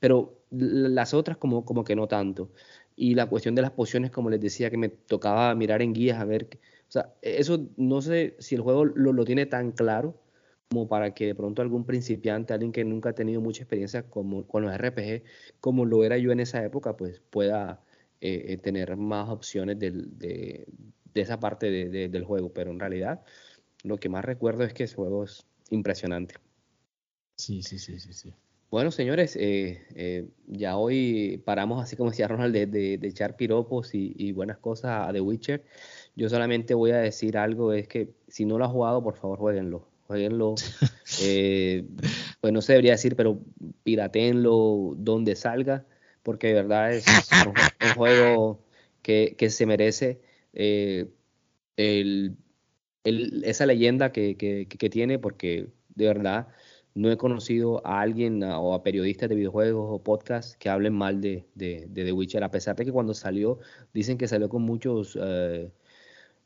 [0.00, 2.50] pero las otras como, como que no tanto.
[2.96, 6.20] Y la cuestión de las pociones, como les decía, que me tocaba mirar en guías
[6.20, 6.48] a ver
[6.92, 10.20] o sea, e-, eso no sé si el juego lo, tiene tan claro
[10.68, 14.46] como para que de pronto algún principiante, alguien que nunca ha tenido mucha experiencia como,
[14.46, 15.22] con los RPG,
[15.60, 17.82] como lo era yo en esa época, pues pueda
[18.20, 20.66] eh, eh, tener más opciones de,
[21.14, 22.52] esa parte del juego.
[22.52, 23.22] Pero en realidad,
[23.84, 26.36] lo que más recuerdo es que ese juego es impresionante.
[27.36, 28.34] Sí, sí, sí, sí, sí.
[28.70, 34.32] Bueno, señores, eh, ya hoy paramos, así como decía Ronald, de, echar piropos y, y,
[34.32, 35.62] buenas cosas a The Witcher.
[36.14, 39.38] Yo solamente voy a decir algo, es que si no lo has jugado, por favor,
[39.38, 39.88] jueguenlo.
[40.06, 40.54] Jueguenlo.
[41.20, 41.84] Eh,
[42.40, 43.38] pues no se debería decir, pero
[43.82, 45.84] piratenlo donde salga,
[46.22, 47.04] porque de verdad es
[47.46, 48.64] un, juego
[49.02, 50.22] que, se merece
[50.54, 51.10] eh,
[53.04, 56.48] esa leyenda que, tiene, porque de verdad
[56.94, 61.20] no he conocido a alguien o a periodistas de videojuegos o podcasts que hablen mal
[61.20, 63.58] de, de, The Witcher, a pesar de que cuando salió
[63.92, 65.70] dicen que salió con muchos eh,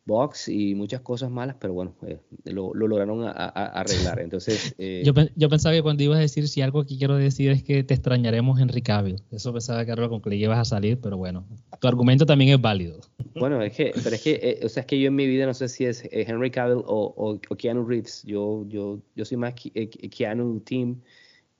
[0.07, 4.21] box y muchas cosas malas, pero bueno, eh, lo, lograron arreglar.
[4.21, 7.51] Entonces, eh, yo, yo, pensaba que cuando ibas a decir, si algo que quiero decir
[7.51, 9.21] es que te extrañaremos Henry Cavill.
[9.33, 11.47] Eso pensaba que era con que le ibas a salir, pero bueno,
[11.81, 13.01] tu argumento también es válido.
[13.35, 15.45] Bueno, es que, pero es que, eh, o sea, es que yo en mi vida
[15.45, 18.23] no sé si es Henry Cavill o, o, Keanu Reeves.
[18.25, 21.03] Yo, yo, yo soy más Keanu Team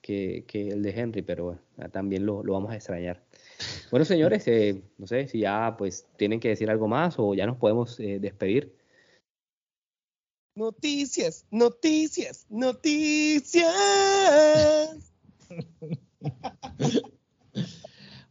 [0.01, 3.26] que, que el de Henry, pero bueno, también lo, lo vamos a extrañar.
[3.89, 7.45] Bueno, señores, eh, no sé si ya pues tienen que decir algo más o ya
[7.45, 8.75] nos podemos eh, despedir.
[10.55, 13.67] Noticias, noticias, noticias.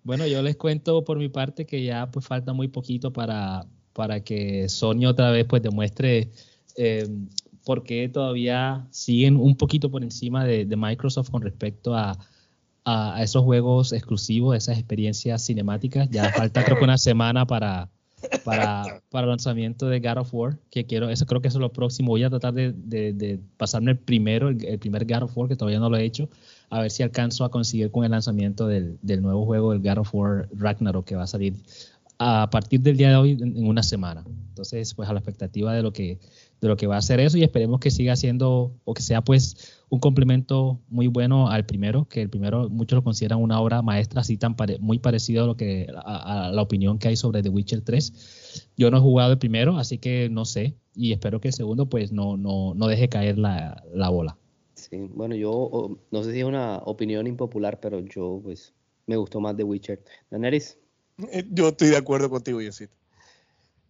[0.04, 4.22] bueno, yo les cuento por mi parte que ya pues falta muy poquito para, para
[4.22, 6.30] que Sony otra vez pues demuestre
[6.76, 7.08] eh,
[7.64, 12.18] por qué todavía siguen un poquito por encima de Microsoft con respecto a,
[12.86, 16.08] a, esos juegos exclusivos, esas experiencias cinemáticas.
[16.08, 17.90] Ya falta creo que una semana para,
[18.44, 21.62] para, para el lanzamiento de God of War, que quiero, eso creo que eso es
[21.62, 22.10] lo próximo.
[22.10, 25.80] Voy a tratar de, de, pasarme el primero, el, primer God of War, que todavía
[25.80, 26.30] no lo he hecho,
[26.70, 29.98] a ver si alcanzo a conseguir con el lanzamiento del, del nuevo juego, el God
[29.98, 31.54] of War Ragnarok, que va a salir
[32.18, 34.24] a partir del día de hoy en, una semana.
[34.48, 36.18] Entonces, pues a la expectativa de lo que
[36.60, 39.20] de lo que va a ser eso y esperemos que siga siendo o que sea
[39.20, 43.82] pues un complemento muy bueno al primero, que el primero muchos lo consideran una obra
[43.82, 47.50] maestra así tan muy parecido a lo que a, la opinión que hay sobre The
[47.50, 48.70] Witcher 3.
[48.78, 51.90] Yo no he jugado el primero, así que no sé y espero que el segundo
[51.90, 54.38] pues no no, no deje caer la, la bola.
[54.74, 58.72] Sí, bueno, yo no sé si es una opinión impopular, pero yo pues
[59.06, 60.02] me gustó más The Witcher.
[60.30, 60.78] Daenerys.
[61.18, 62.94] Eh, yo estoy de acuerdo contigo, Yosito.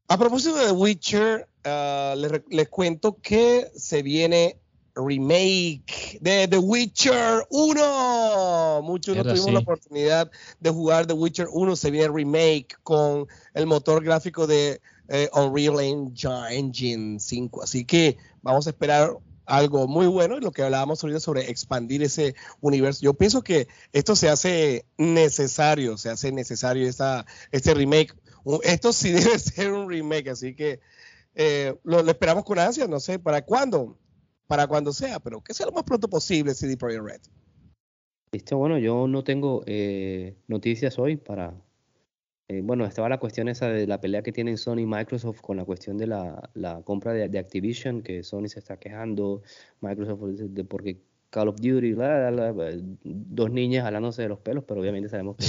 [0.09, 4.57] A propósito de The Witcher, uh, les, les, cuento que se viene
[4.95, 8.83] remake de The Witcher 1.
[8.83, 10.31] Muchos no tuvimos la oportunidad
[10.61, 11.77] de jugar The Witcher 1.
[11.77, 17.63] Se viene remake con el motor gráfico de eh, Unreal Engine 5.
[17.63, 19.17] Así que vamos a esperar
[19.47, 23.01] algo muy bueno, lo que hablábamos ahorita sobre expandir ese universo.
[23.03, 28.15] Yo pienso que esto se hace necesario, se hace necesario esta, este remake.
[28.63, 30.81] Esto sí debe ser un remake, así que
[31.35, 33.99] eh, lo, esperamos con ansia, no sé, ¿para cuándo?
[34.47, 37.21] Para cuando sea, pero que sea lo más pronto posible CD Projekt Red.
[38.33, 41.55] Listo, bueno, yo no tengo eh, noticias hoy para,
[42.49, 45.57] eh, bueno, estaba la cuestión esa de la pelea que tienen Sony y Microsoft con
[45.57, 49.43] la cuestión de la, la compra de, de, Activision, que Sony se está quejando,
[49.81, 50.99] Microsoft de porque
[51.31, 51.97] Call of Duty,
[53.05, 55.45] dos niñas jalándose de los pelos, pero obviamente sabemos que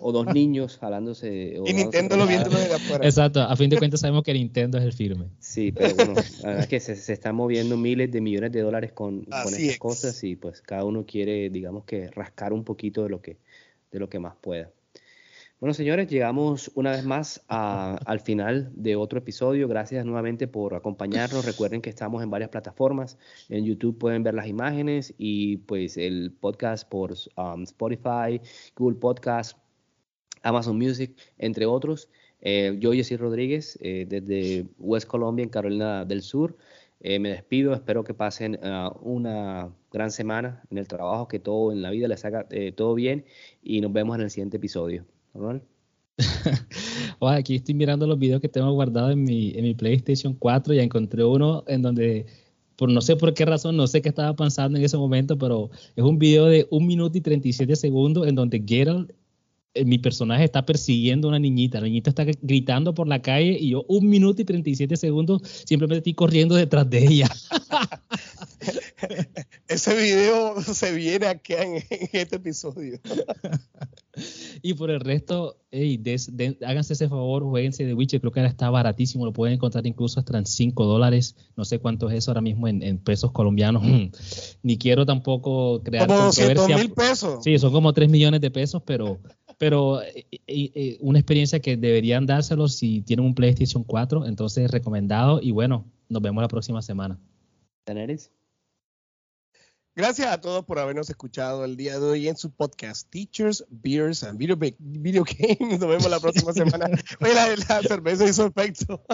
[0.00, 1.54] o dos niños jalándose.
[1.64, 3.04] y Nintendo lo viendo de afuera.
[3.04, 5.26] Exacto, a fin de cuentas sabemos que Nintendo es el firme.
[5.38, 8.60] Sí, pero bueno, la verdad es que se, se están moviendo miles de millones de
[8.60, 13.02] dólares con, con estas cosas y pues cada uno quiere, digamos que, rascar un poquito
[13.02, 13.36] de lo que,
[13.92, 14.70] de lo que más pueda.
[15.64, 19.66] Bueno, señores, llegamos una vez más al final de otro episodio.
[19.66, 21.46] Gracias nuevamente por acompañarnos.
[21.46, 23.16] Recuerden que estamos en varias plataformas.
[23.48, 28.42] En YouTube pueden ver las imágenes y pues el podcast por um, Spotify,
[28.76, 29.56] Google Podcast,
[30.42, 32.10] Amazon Music, entre otros.
[32.42, 36.58] Eh, yo, Jessy Rodríguez, eh, desde West Colombia, en Carolina del Sur.
[37.00, 41.72] Eh, me despido, espero que pasen uh, una gran semana en el trabajo, que todo
[41.72, 42.46] en la vida les haga
[42.76, 43.24] todo bien
[43.62, 45.06] y nos vemos en el siguiente episodio.
[47.20, 50.80] aquí estoy mirando los videos que tengo guardados en mi, en mi PlayStation 4 y
[50.80, 52.26] encontré uno en donde,
[52.76, 55.70] por no sé por qué razón, no sé qué estaba pensando en ese momento, pero
[55.96, 59.10] es un video de 1 minuto y 37 segundos en donde Geralt,
[59.74, 61.80] eh, mi personaje, está persiguiendo a una niñita.
[61.80, 65.98] La niñita está gritando por la calle y yo 1 minuto y 37 segundos simplemente
[65.98, 67.28] estoy corriendo detrás de ella.
[69.68, 73.00] ese video se viene aquí en, en este episodio.
[74.62, 75.56] y por el resto,
[76.64, 80.20] háganse ese favor, jueguense de Witcher, creo que ahora está baratísimo, lo pueden encontrar incluso
[80.20, 83.82] hasta en 5 dólares, no sé cuánto es eso ahora mismo en, pesos colombianos,
[84.62, 87.42] ni quiero tampoco crear como 200 mil pesos.
[87.42, 89.18] Sí, son como 3 millones de pesos, pero,
[89.58, 94.70] pero eh, eh, eh, una experiencia que deberían dárselo si tienen un PlayStation 4, entonces
[94.70, 97.18] recomendado y bueno, nos vemos la próxima semana.
[97.84, 98.30] ¿Teneris?
[99.96, 104.24] Gracias a todos por habernos escuchado el día de hoy en su podcast Teachers, Beers
[104.24, 105.78] and Video, Video Games.
[105.78, 106.86] Nos vemos la próxima semana.
[107.20, 109.04] Oye, la, la, cerveza hizo efecto.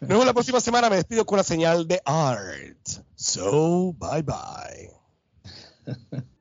[0.00, 0.88] Nos vemos la próxima semana.
[0.90, 2.88] Me despido con la señal de art.
[3.16, 4.92] So, bye bye.